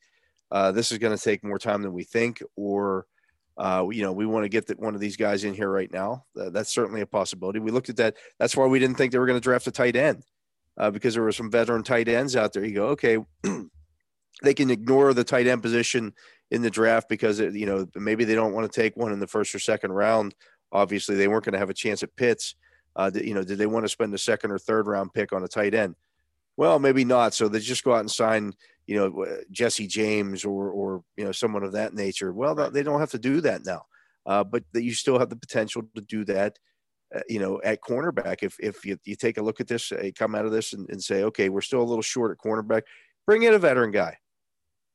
uh, 0.49 0.71
this 0.71 0.91
is 0.91 0.97
going 0.97 1.15
to 1.15 1.23
take 1.23 1.43
more 1.43 1.60
time 1.60 1.84
than 1.84 1.93
we 1.93 2.03
think, 2.03 2.41
or 2.55 3.05
uh, 3.62 3.88
you 3.91 4.02
know, 4.02 4.12
we 4.12 4.26
want 4.26 4.43
to 4.43 4.50
get 4.50 4.65
the, 4.65 4.74
one 4.74 4.95
of 4.95 5.02
these 5.02 5.15
guys 5.15 5.43
in 5.43 5.54
here 5.54 5.69
right 5.69 5.93
now. 5.93 6.26
Uh, 6.39 6.50
that's 6.50 6.74
certainly 6.74 7.02
a 7.02 7.06
possibility. 7.06 7.60
We 7.60 7.69
looked 7.69 7.89
at 7.89 7.97
that. 7.97 8.17
That's 8.39 8.58
why 8.58 8.65
we 8.65 8.80
didn't 8.80 8.95
think 8.95 9.12
they 9.12 9.19
were 9.19 9.28
going 9.28 9.39
to 9.39 9.43
draft 9.43 9.67
a 9.67 9.71
tight 9.71 9.95
end 9.95 10.24
uh, 10.78 10.89
because 10.89 11.13
there 11.13 11.21
were 11.21 11.32
some 11.32 11.52
veteran 11.52 11.84
tight 11.84 12.08
ends 12.08 12.36
out 12.36 12.54
there. 12.54 12.65
You 12.65 12.74
go, 12.74 12.88
okay, 12.88 13.19
they 14.41 14.56
can 14.56 14.71
ignore 14.71 15.13
the 15.13 15.24
tight 15.24 15.45
end 15.45 15.62
position 15.62 16.12
in 16.50 16.63
the 16.63 16.71
draft 16.71 17.08
because 17.08 17.39
it, 17.39 17.54
you 17.54 17.67
know 17.67 17.88
maybe 17.95 18.24
they 18.26 18.34
don't 18.34 18.54
want 18.54 18.69
to 18.69 18.82
take 18.82 18.97
one 18.97 19.12
in 19.12 19.19
the 19.19 19.28
first 19.28 19.54
or 19.54 19.60
second 19.60 19.91
round. 19.91 20.34
Obviously, 20.71 21.15
they 21.15 21.28
weren't 21.28 21.45
going 21.45 21.54
to 21.54 21.60
have 21.60 21.69
a 21.69 21.76
chance 21.76 22.02
at 22.02 22.15
Pitts. 22.15 22.56
Uh, 22.95 23.12
you 23.13 23.36
know, 23.36 23.43
did 23.43 23.60
they 23.60 23.67
want 23.67 23.86
to 23.86 23.89
spend 23.89 24.12
a 24.15 24.17
second 24.17 24.50
or 24.50 24.58
third 24.58 24.88
round 24.88 25.13
pick 25.13 25.34
on 25.34 25.43
a 25.43 25.47
tight 25.47 25.76
end? 25.76 25.95
Well, 26.58 26.80
maybe 26.80 27.06
not. 27.06 27.36
So 27.36 27.47
they 27.47 27.60
just 27.60 27.84
go 27.84 27.93
out 27.93 28.00
and 28.00 28.12
sign 28.12 28.54
you 28.91 28.97
know 28.97 29.25
Jesse 29.51 29.88
James 29.88 30.43
or 30.43 30.69
or 30.69 31.04
you 31.15 31.23
know 31.23 31.32
someone 31.32 31.63
of 31.63 31.71
that 31.71 31.93
nature. 31.93 32.34
Well, 32.34 32.56
they 32.56 32.84
don't 32.84 32.99
have 32.99 33.12
to 33.12 33.19
do 33.19 33.39
that 33.39 33.65
now, 33.65 33.86
uh, 34.25 34.43
but 34.43 34.65
that 34.73 34.84
you 34.84 34.93
still 34.93 35.17
have 35.17 35.30
the 35.30 35.38
potential 35.38 35.84
to 35.95 36.01
do 36.01 36.25
that. 36.25 36.60
Uh, 37.15 37.21
you 37.30 37.39
know, 37.39 37.62
at 37.63 37.80
cornerback, 37.82 38.39
if 38.41 38.58
if 38.60 38.84
you, 38.86 38.97
you 39.06 39.15
take 39.15 39.38
a 39.38 39.41
look 39.41 39.62
at 39.62 39.69
this, 39.69 39.93
uh, 39.93 40.10
come 40.13 40.36
out 40.36 40.45
of 40.45 40.51
this 40.51 40.73
and, 40.73 40.89
and 40.89 41.01
say, 41.01 41.23
okay, 41.23 41.47
we're 41.47 41.62
still 41.62 41.82
a 41.82 41.88
little 41.88 42.01
short 42.01 42.32
at 42.32 42.45
cornerback. 42.45 42.82
Bring 43.25 43.43
in 43.43 43.54
a 43.54 43.60
veteran 43.60 43.91
guy. 43.91 44.17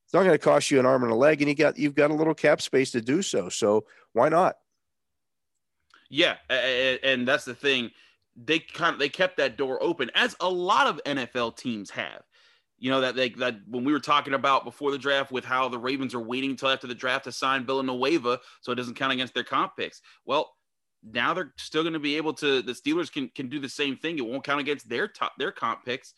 It's 0.05 0.13
not 0.13 0.19
going 0.19 0.31
to 0.31 0.37
cost 0.37 0.69
you 0.69 0.79
an 0.79 0.85
arm 0.85 1.01
and 1.01 1.11
a 1.11 1.15
leg, 1.15 1.41
and 1.41 1.49
you 1.49 1.55
got 1.55 1.79
you've 1.79 1.95
got 1.95 2.11
a 2.11 2.13
little 2.13 2.35
cap 2.35 2.61
space 2.61 2.91
to 2.91 3.01
do 3.01 3.23
so. 3.23 3.49
So 3.49 3.85
why 4.13 4.29
not? 4.29 4.57
Yeah, 6.11 6.35
and 6.51 7.27
that's 7.27 7.45
the 7.45 7.55
thing. 7.55 7.89
They 8.35 8.59
kind 8.59 8.93
of 8.93 8.99
they 8.99 9.09
kept 9.09 9.37
that 9.37 9.57
door 9.57 9.81
open, 9.81 10.11
as 10.13 10.35
a 10.39 10.47
lot 10.47 10.85
of 10.85 11.01
NFL 11.03 11.57
teams 11.57 11.89
have 11.89 12.21
You 12.79 12.91
know 12.91 13.01
that 13.01 13.15
they 13.15 13.29
that 13.29 13.55
when 13.67 13.83
we 13.83 13.91
were 13.91 13.99
talking 13.99 14.35
about 14.35 14.63
before 14.63 14.91
the 14.91 14.97
draft 14.97 15.31
with 15.31 15.43
how 15.43 15.67
the 15.67 15.79
Ravens 15.79 16.13
are 16.13 16.19
waiting 16.19 16.51
until 16.51 16.69
after 16.69 16.85
the 16.87 16.95
draft 16.95 17.23
to 17.25 17.31
sign 17.31 17.65
Villanueva 17.65 18.39
so 18.61 18.71
it 18.71 18.75
doesn't 18.75 18.93
count 18.95 19.13
against 19.13 19.33
their 19.33 19.43
comp 19.43 19.75
picks. 19.75 20.01
Well, 20.25 20.53
now 21.03 21.33
they're 21.33 21.53
still 21.57 21.83
going 21.83 21.93
to 21.93 21.99
be 21.99 22.17
able 22.17 22.33
to. 22.35 22.61
The 22.61 22.73
Steelers 22.73 23.11
can 23.11 23.29
can 23.29 23.49
do 23.49 23.59
the 23.59 23.69
same 23.69 23.97
thing. 23.97 24.17
It 24.17 24.25
won't 24.25 24.43
count 24.43 24.59
against 24.59 24.89
their 24.89 25.07
top 25.07 25.33
their 25.37 25.51
comp 25.51 25.85
picks 25.85 26.13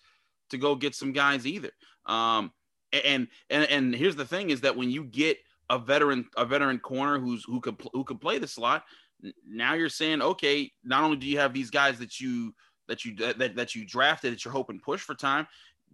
to 0.49 0.57
go 0.57 0.75
get 0.75 0.95
some 0.95 1.13
guys 1.13 1.45
either. 1.47 1.71
Um, 2.05 2.51
and 2.91 3.27
and 3.49 3.63
and 3.65 3.95
here's 3.95 4.15
the 4.15 4.25
thing 4.25 4.49
is 4.49 4.61
that 4.61 4.75
when 4.75 4.89
you 4.89 5.03
get 5.03 5.37
a 5.69 5.77
veteran 5.77 6.25
a 6.37 6.45
veteran 6.45 6.79
corner 6.79 7.19
who's 7.19 7.43
who 7.45 7.61
could 7.61 7.79
who 7.93 8.03
could 8.03 8.19
play 8.19 8.37
the 8.37 8.47
slot, 8.47 8.83
now 9.47 9.73
you're 9.73 9.89
saying 9.89 10.21
okay, 10.21 10.71
not 10.83 11.03
only 11.03 11.17
do 11.17 11.27
you 11.27 11.39
have 11.39 11.53
these 11.53 11.69
guys 11.69 11.99
that 11.99 12.19
you 12.19 12.53
that 12.87 13.05
you 13.05 13.15
that, 13.15 13.55
that 13.55 13.75
you 13.75 13.85
drafted 13.85 14.33
that 14.33 14.43
you're 14.43 14.51
hoping 14.51 14.79
push 14.79 15.01
for 15.01 15.13
time, 15.13 15.47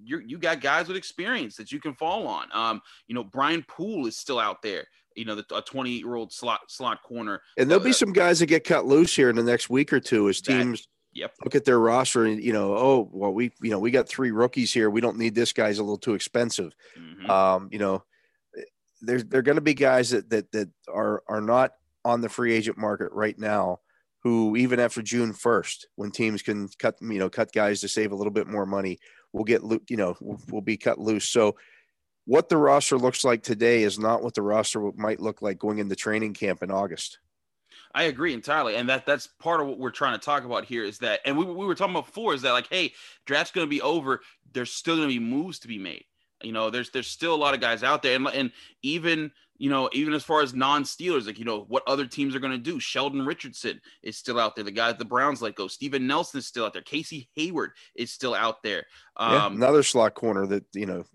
you 0.03 0.19
you 0.19 0.37
got 0.37 0.61
guys 0.61 0.87
with 0.87 0.97
experience 0.97 1.55
that 1.57 1.71
you 1.71 1.79
can 1.79 1.93
fall 1.93 2.27
on. 2.27 2.47
Um, 2.53 2.81
you 3.07 3.15
know, 3.15 3.23
Brian 3.23 3.63
Poole 3.67 4.07
is 4.07 4.17
still 4.17 4.39
out 4.39 4.61
there. 4.61 4.85
You 5.15 5.25
know, 5.25 5.35
the, 5.35 5.45
a 5.55 5.61
20 5.61 5.91
year 5.91 6.15
old 6.15 6.33
slot 6.33 6.61
slot 6.67 7.01
corner. 7.03 7.41
And 7.57 7.69
there'll 7.69 7.83
be 7.83 7.91
uh, 7.91 7.93
some 7.93 8.13
guys 8.13 8.39
that 8.39 8.47
get 8.47 8.63
cut 8.63 8.85
loose 8.85 9.15
here 9.15 9.29
in 9.29 9.35
the 9.35 9.43
next 9.43 9.69
week 9.69 9.93
or 9.93 9.99
two 9.99 10.27
as 10.27 10.41
teams 10.41 10.81
that, 10.81 10.87
yep. 11.19 11.33
look 11.43 11.55
at 11.55 11.63
their 11.63 11.79
roster 11.79 12.25
and 12.25 12.43
you 12.43 12.53
know, 12.53 12.75
oh 12.75 13.09
well, 13.11 13.31
we 13.31 13.51
you 13.61 13.71
know 13.71 13.79
we 13.79 13.91
got 13.91 14.09
three 14.09 14.31
rookies 14.31 14.73
here. 14.73 14.89
We 14.89 15.01
don't 15.01 15.17
need 15.17 15.35
this 15.35 15.53
guy's 15.53 15.79
a 15.79 15.83
little 15.83 15.97
too 15.97 16.13
expensive. 16.13 16.73
Mm-hmm. 16.99 17.29
Um, 17.29 17.69
you 17.71 17.79
know, 17.79 18.03
there's 19.01 19.23
there 19.25 19.39
are 19.39 19.43
going 19.43 19.55
to 19.55 19.61
be 19.61 19.73
guys 19.73 20.09
that 20.09 20.29
that 20.29 20.51
that 20.51 20.69
are 20.93 21.23
are 21.27 21.41
not 21.41 21.71
on 22.03 22.21
the 22.21 22.29
free 22.29 22.53
agent 22.53 22.77
market 22.77 23.11
right 23.11 23.37
now 23.39 23.79
who 24.25 24.55
even 24.55 24.79
after 24.79 25.03
June 25.03 25.31
1st, 25.31 25.85
when 25.97 26.09
teams 26.09 26.41
can 26.41 26.67
cut, 26.79 26.95
you 26.99 27.19
know, 27.19 27.29
cut 27.29 27.51
guys 27.51 27.79
to 27.81 27.87
save 27.87 28.11
a 28.11 28.15
little 28.15 28.33
bit 28.33 28.47
more 28.47 28.65
money, 28.65 28.97
will 29.35 29.43
get, 29.43 29.61
you 29.89 29.97
know, 29.97 30.15
will, 30.21 30.61
be 30.61 30.77
cut 30.77 30.97
loose. 30.97 31.29
So 31.29 31.57
what 32.23 32.47
the 32.47 32.57
roster 32.57 32.97
looks 32.97 33.25
like 33.25 33.43
today 33.43 33.83
is 33.83 33.99
not 33.99 34.23
what 34.23 34.33
the 34.33 34.41
roster 34.41 34.91
might 34.95 35.19
look 35.19 35.41
like 35.41 35.59
going 35.59 35.79
into 35.79 35.95
training 35.95 36.33
camp 36.33 36.63
in 36.63 36.71
August. 36.71 37.19
I 37.93 38.03
agree 38.03 38.33
entirely, 38.33 38.75
and 38.75 38.89
that 38.89 39.05
that's 39.05 39.27
part 39.39 39.61
of 39.61 39.67
what 39.67 39.79
we're 39.79 39.91
trying 39.91 40.17
to 40.17 40.25
talk 40.25 40.45
about 40.45 40.65
here 40.65 40.83
is 40.83 40.99
that, 40.99 41.19
and 41.25 41.37
we, 41.37 41.45
we 41.45 41.65
were 41.65 41.75
talking 41.75 41.93
about 41.93 42.07
before 42.07 42.33
is 42.33 42.41
that 42.41 42.51
like, 42.51 42.67
hey, 42.69 42.93
draft's 43.25 43.51
going 43.51 43.65
to 43.65 43.69
be 43.69 43.81
over. 43.81 44.21
There's 44.53 44.71
still 44.71 44.95
going 44.95 45.09
to 45.09 45.13
be 45.13 45.19
moves 45.19 45.59
to 45.59 45.67
be 45.67 45.77
made. 45.77 46.05
You 46.41 46.51
know, 46.51 46.69
there's 46.69 46.89
there's 46.91 47.07
still 47.07 47.33
a 47.33 47.37
lot 47.37 47.53
of 47.53 47.61
guys 47.61 47.83
out 47.83 48.01
there, 48.01 48.15
and 48.15 48.27
and 48.27 48.51
even 48.81 49.31
you 49.57 49.69
know, 49.69 49.89
even 49.93 50.13
as 50.13 50.23
far 50.23 50.41
as 50.41 50.53
non-Steelers, 50.53 51.27
like 51.27 51.39
you 51.39 51.45
know, 51.45 51.61
what 51.67 51.83
other 51.87 52.05
teams 52.05 52.35
are 52.35 52.39
going 52.39 52.51
to 52.51 52.57
do. 52.57 52.79
Sheldon 52.79 53.25
Richardson 53.25 53.79
is 54.03 54.17
still 54.17 54.39
out 54.39 54.55
there. 54.55 54.65
The 54.65 54.71
guy 54.71 54.91
the 54.91 55.05
Browns 55.05 55.41
let 55.41 55.55
go. 55.55 55.67
Steven 55.67 56.05
Nelson 56.05 56.39
is 56.39 56.47
still 56.47 56.65
out 56.65 56.73
there. 56.73 56.81
Casey 56.81 57.29
Hayward 57.35 57.71
is 57.95 58.11
still 58.11 58.33
out 58.33 58.61
there. 58.63 58.83
Um, 59.15 59.33
yeah, 59.33 59.47
another 59.47 59.83
slot 59.83 60.13
corner 60.13 60.45
that 60.47 60.65
you 60.73 60.85
know, 60.85 61.05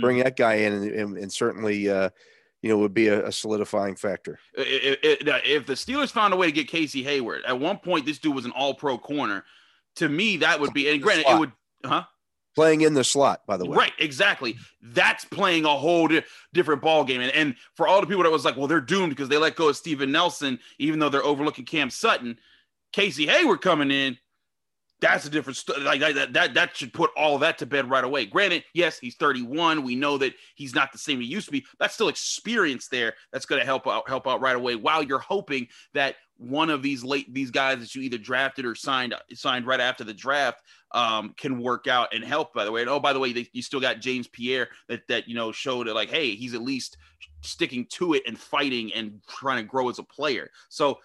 bring 0.00 0.18
mm-hmm. 0.18 0.24
that 0.24 0.36
guy 0.36 0.54
in, 0.54 0.72
and, 0.72 0.90
and, 0.90 1.18
and 1.18 1.32
certainly. 1.32 1.88
Uh, 1.90 2.10
you 2.62 2.68
know, 2.68 2.78
would 2.78 2.94
be 2.94 3.08
a, 3.08 3.26
a 3.26 3.32
solidifying 3.32 3.96
factor. 3.96 4.38
If, 4.54 4.98
if, 5.24 5.66
the 5.66 5.72
Steelers 5.72 6.12
found 6.12 6.32
a 6.32 6.36
way 6.36 6.46
to 6.46 6.52
get 6.52 6.68
Casey 6.68 7.02
Hayward, 7.02 7.42
at 7.44 7.58
one 7.58 7.78
point 7.78 8.06
this 8.06 8.20
dude 8.20 8.36
was 8.36 8.44
an 8.44 8.52
All-Pro 8.52 8.98
corner. 8.98 9.44
To 9.96 10.08
me, 10.08 10.36
that 10.36 10.60
would 10.60 10.72
be, 10.72 10.88
and 10.88 11.02
granted, 11.02 11.26
it 11.28 11.38
would, 11.40 11.52
huh? 11.84 12.04
Playing 12.54 12.82
in 12.82 12.94
the 12.94 13.04
slot, 13.04 13.42
by 13.46 13.56
the 13.56 13.64
way. 13.64 13.76
Right, 13.76 13.92
exactly. 13.98 14.56
That's 14.82 15.24
playing 15.24 15.64
a 15.64 15.76
whole 15.76 16.08
di- 16.08 16.22
different 16.52 16.82
ball 16.82 17.04
game. 17.04 17.20
And, 17.20 17.32
and 17.32 17.54
for 17.74 17.86
all 17.86 18.00
the 18.00 18.06
people 18.06 18.22
that 18.22 18.32
was 18.32 18.44
like, 18.44 18.56
well, 18.56 18.66
they're 18.66 18.80
doomed 18.80 19.10
because 19.10 19.28
they 19.28 19.38
let 19.38 19.56
go 19.56 19.68
of 19.68 19.76
Steven 19.76 20.12
Nelson, 20.12 20.58
even 20.78 20.98
though 20.98 21.08
they're 21.08 21.24
overlooking 21.24 21.64
Cam 21.64 21.90
Sutton. 21.90 22.38
Casey 22.92 23.26
Hayward 23.26 23.62
coming 23.62 23.90
in, 23.90 24.18
that's 25.02 25.26
a 25.26 25.30
different 25.30 25.56
st- 25.56 25.82
like 25.82 26.00
that, 26.00 26.32
that 26.32 26.54
that 26.54 26.76
should 26.76 26.92
put 26.92 27.10
all 27.16 27.38
that 27.38 27.58
to 27.58 27.66
bed 27.66 27.90
right 27.90 28.04
away. 28.04 28.24
Granted, 28.24 28.64
yes, 28.72 28.98
he's 28.98 29.16
31. 29.16 29.82
We 29.82 29.96
know 29.96 30.16
that 30.18 30.34
he's 30.54 30.74
not 30.74 30.92
the 30.92 30.98
same 30.98 31.20
he 31.20 31.26
used 31.26 31.46
to 31.46 31.52
be. 31.52 31.66
That's 31.78 31.94
still 31.94 32.08
experience 32.08 32.88
there. 32.88 33.14
That's 33.32 33.44
going 33.44 33.60
to 33.60 33.66
help 33.66 33.86
out 33.88 34.08
help 34.08 34.28
out 34.28 34.40
right 34.40 34.56
away. 34.56 34.76
While 34.76 35.02
you're 35.02 35.18
hoping 35.18 35.66
that 35.92 36.16
one 36.38 36.70
of 36.70 36.82
these 36.82 37.04
late 37.04 37.32
these 37.34 37.50
guys 37.50 37.80
that 37.80 37.94
you 37.94 38.02
either 38.02 38.16
drafted 38.16 38.64
or 38.64 38.74
signed 38.74 39.14
signed 39.34 39.66
right 39.66 39.80
after 39.80 40.04
the 40.04 40.14
draft 40.14 40.62
um, 40.92 41.34
can 41.36 41.60
work 41.60 41.88
out 41.88 42.14
and 42.14 42.24
help. 42.24 42.54
By 42.54 42.64
the 42.64 42.72
way, 42.72 42.82
and 42.82 42.90
oh 42.90 43.00
by 43.00 43.12
the 43.12 43.18
way, 43.18 43.32
they, 43.32 43.48
you 43.52 43.62
still 43.62 43.80
got 43.80 44.00
James 44.00 44.28
Pierre 44.28 44.68
that 44.88 45.02
that 45.08 45.28
you 45.28 45.34
know 45.34 45.50
showed 45.50 45.88
it 45.88 45.94
like, 45.94 46.10
hey, 46.10 46.36
he's 46.36 46.54
at 46.54 46.62
least 46.62 46.96
sticking 47.40 47.86
to 47.90 48.14
it 48.14 48.22
and 48.26 48.38
fighting 48.38 48.92
and 48.92 49.20
trying 49.28 49.64
to 49.64 49.68
grow 49.68 49.88
as 49.88 49.98
a 49.98 50.04
player. 50.04 50.48
So 50.68 50.98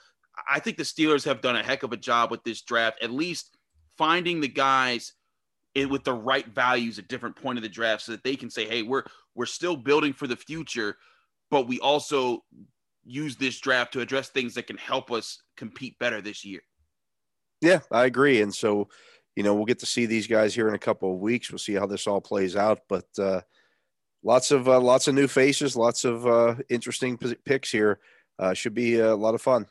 I 0.48 0.60
think 0.60 0.78
the 0.78 0.84
Steelers 0.84 1.26
have 1.26 1.42
done 1.42 1.56
a 1.56 1.64
heck 1.64 1.82
of 1.82 1.94
a 1.94 1.98
job 1.98 2.30
with 2.30 2.44
this 2.44 2.62
draft, 2.62 3.02
at 3.02 3.10
least 3.10 3.57
finding 3.98 4.40
the 4.40 4.48
guys 4.48 5.14
with 5.76 6.04
the 6.04 6.14
right 6.14 6.48
values 6.48 6.98
at 6.98 7.08
different 7.08 7.36
point 7.36 7.58
of 7.58 7.64
the 7.64 7.70
draft 7.70 8.02
so 8.02 8.12
that 8.12 8.24
they 8.24 8.36
can 8.36 8.50
say, 8.50 8.68
hey, 8.68 8.82
we're 8.82 9.04
we're 9.36 9.46
still 9.46 9.76
building 9.76 10.14
for 10.14 10.26
the 10.26 10.36
future, 10.36 10.98
but 11.52 11.68
we 11.68 11.80
also 11.80 12.44
use 13.06 13.36
this 13.36 13.60
draft 13.60 13.94
to 13.94 14.02
address 14.02 14.30
things 14.30 14.56
that 14.56 14.68
can 14.68 14.78
help 14.78 15.12
us 15.12 15.44
compete 15.56 15.98
better 16.00 16.22
this 16.22 16.44
year. 16.44 16.62
Yeah, 17.62 17.80
I 17.92 18.06
agree. 18.06 18.42
And 18.42 18.54
so, 18.54 18.90
you 19.36 19.44
know, 19.44 19.54
we'll 19.54 19.66
get 19.66 19.80
to 19.80 19.86
see 19.86 20.06
these 20.06 20.28
guys 20.28 20.54
here 20.54 20.68
in 20.68 20.76
a 20.76 20.80
couple 20.80 21.14
of 21.14 21.20
weeks. 21.20 21.52
We'll 21.52 21.60
see 21.60 21.74
how 21.74 21.86
this 21.86 22.08
all 22.08 22.22
plays 22.22 22.56
out. 22.56 22.82
But 22.90 23.06
uh, 23.20 23.42
lots 24.24 24.52
of 24.52 24.68
uh, 24.68 24.80
lots 24.80 25.08
of 25.08 25.16
new 25.16 25.28
faces, 25.28 25.76
lots 25.76 26.06
of 26.06 26.26
uh, 26.26 26.56
interesting 26.70 27.18
picks 27.46 27.72
here. 27.72 28.00
Uh, 28.40 28.54
should 28.54 28.74
be 28.74 29.00
a 29.00 29.16
lot 29.16 29.36
of 29.36 29.42
fun. 29.42 29.66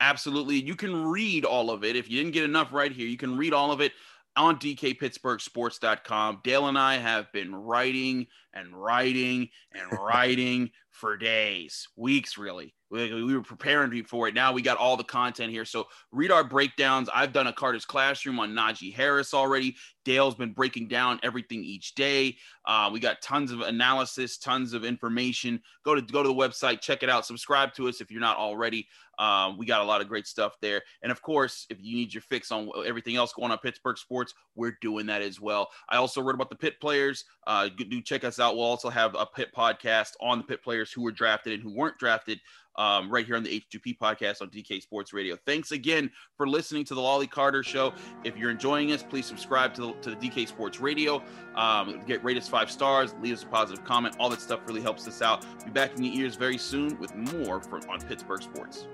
Absolutely. 0.00 0.62
You 0.62 0.76
can 0.76 1.06
read 1.06 1.44
all 1.44 1.70
of 1.70 1.84
it. 1.84 1.96
If 1.96 2.10
you 2.10 2.18
didn't 2.18 2.34
get 2.34 2.44
enough 2.44 2.72
right 2.72 2.92
here, 2.92 3.06
you 3.06 3.16
can 3.16 3.36
read 3.36 3.54
all 3.54 3.72
of 3.72 3.80
it 3.80 3.92
on 4.36 4.58
dkpittsburghsports.com. 4.58 6.40
Dale 6.44 6.68
and 6.68 6.78
I 6.78 6.96
have 6.96 7.32
been 7.32 7.54
writing 7.54 8.26
and 8.52 8.74
writing 8.74 9.48
and 9.72 9.98
writing 10.00 10.70
for 10.96 11.16
days, 11.16 11.88
weeks, 11.96 12.38
really. 12.38 12.74
We, 12.88 13.12
we, 13.24 13.34
were 13.34 13.42
preparing 13.42 14.04
for 14.04 14.28
it. 14.28 14.34
Now 14.34 14.52
we 14.52 14.62
got 14.62 14.76
all 14.76 14.96
the 14.96 15.04
content 15.04 15.50
here. 15.50 15.64
So 15.64 15.88
read 16.12 16.30
our 16.30 16.44
breakdowns. 16.44 17.08
I've 17.12 17.32
done 17.32 17.48
a 17.48 17.52
Carter's 17.52 17.84
Classroom 17.84 18.38
on 18.38 18.52
Najee 18.52 18.94
Harris 18.94 19.34
already. 19.34 19.74
Dale's 20.04 20.36
been 20.36 20.52
breaking 20.52 20.86
down 20.86 21.18
everything 21.24 21.64
each 21.64 21.96
day. 21.96 22.36
Uh, 22.64 22.88
we 22.92 23.00
got 23.00 23.20
tons 23.20 23.50
of 23.50 23.60
analysis, 23.60 24.38
tons 24.38 24.72
of 24.72 24.84
information. 24.84 25.60
Go 25.84 25.96
to 25.96 26.00
go 26.00 26.22
to 26.22 26.28
the 26.28 26.34
website, 26.34 26.80
check 26.80 27.02
it 27.02 27.10
out. 27.10 27.26
Subscribe 27.26 27.74
to 27.74 27.88
us 27.88 28.00
if 28.00 28.10
you're 28.10 28.20
not 28.20 28.36
already. 28.36 28.86
Um, 29.18 29.56
we 29.56 29.66
got 29.66 29.80
a 29.80 29.84
lot 29.84 30.00
of 30.00 30.08
great 30.08 30.26
stuff 30.26 30.56
there. 30.60 30.82
And 31.02 31.10
of 31.10 31.22
course, 31.22 31.66
if 31.70 31.78
you 31.80 31.96
need 31.96 32.14
your 32.14 32.20
fix 32.20 32.52
on 32.52 32.70
everything 32.86 33.16
else 33.16 33.32
going 33.32 33.50
on 33.50 33.58
Pittsburgh 33.58 33.98
sports, 33.98 34.34
we're 34.54 34.76
doing 34.80 35.06
that 35.06 35.22
as 35.22 35.40
well. 35.40 35.70
I 35.88 35.96
also 35.96 36.20
wrote 36.20 36.34
about 36.34 36.50
the 36.50 36.56
pit 36.56 36.80
players. 36.80 37.24
Uh, 37.46 37.68
do 37.68 38.00
check 38.02 38.24
us 38.24 38.38
out. 38.38 38.56
We'll 38.56 38.64
also 38.64 38.90
have 38.90 39.16
a 39.18 39.26
pit 39.26 39.48
podcast 39.56 40.12
on 40.20 40.38
the 40.38 40.44
pit 40.44 40.62
players 40.62 40.85
who 40.92 41.02
were 41.02 41.12
drafted 41.12 41.52
and 41.52 41.62
who 41.62 41.74
weren't 41.74 41.98
drafted 41.98 42.40
um, 42.76 43.10
right 43.10 43.24
here 43.24 43.36
on 43.36 43.42
the 43.42 43.64
H2P 43.72 43.98
podcast 43.98 44.42
on 44.42 44.50
DK 44.50 44.82
Sports 44.82 45.12
Radio. 45.12 45.36
Thanks 45.46 45.72
again 45.72 46.10
for 46.36 46.46
listening 46.46 46.84
to 46.84 46.94
the 46.94 47.00
Lolley 47.00 47.30
Carter 47.30 47.62
Show. 47.62 47.94
If 48.24 48.36
you're 48.36 48.50
enjoying 48.50 48.92
us, 48.92 49.02
please 49.02 49.26
subscribe 49.26 49.74
to 49.74 49.80
the, 49.80 49.92
to 50.02 50.10
the 50.10 50.16
DK 50.16 50.48
Sports 50.48 50.80
Radio. 50.80 51.22
Um, 51.54 52.02
get 52.06 52.22
rate 52.22 52.36
us 52.36 52.48
five 52.48 52.70
stars, 52.70 53.14
leave 53.20 53.34
us 53.34 53.42
a 53.42 53.46
positive 53.46 53.84
comment. 53.84 54.16
All 54.18 54.28
that 54.30 54.40
stuff 54.40 54.60
really 54.66 54.82
helps 54.82 55.08
us 55.08 55.22
out. 55.22 55.44
Be 55.64 55.70
back 55.70 55.96
in 55.96 56.04
your 56.04 56.14
ears 56.14 56.36
very 56.36 56.58
soon 56.58 56.98
with 56.98 57.14
more 57.14 57.60
from 57.60 57.80
on 57.88 58.00
Pittsburgh 58.00 58.42
Sports. 58.42 58.86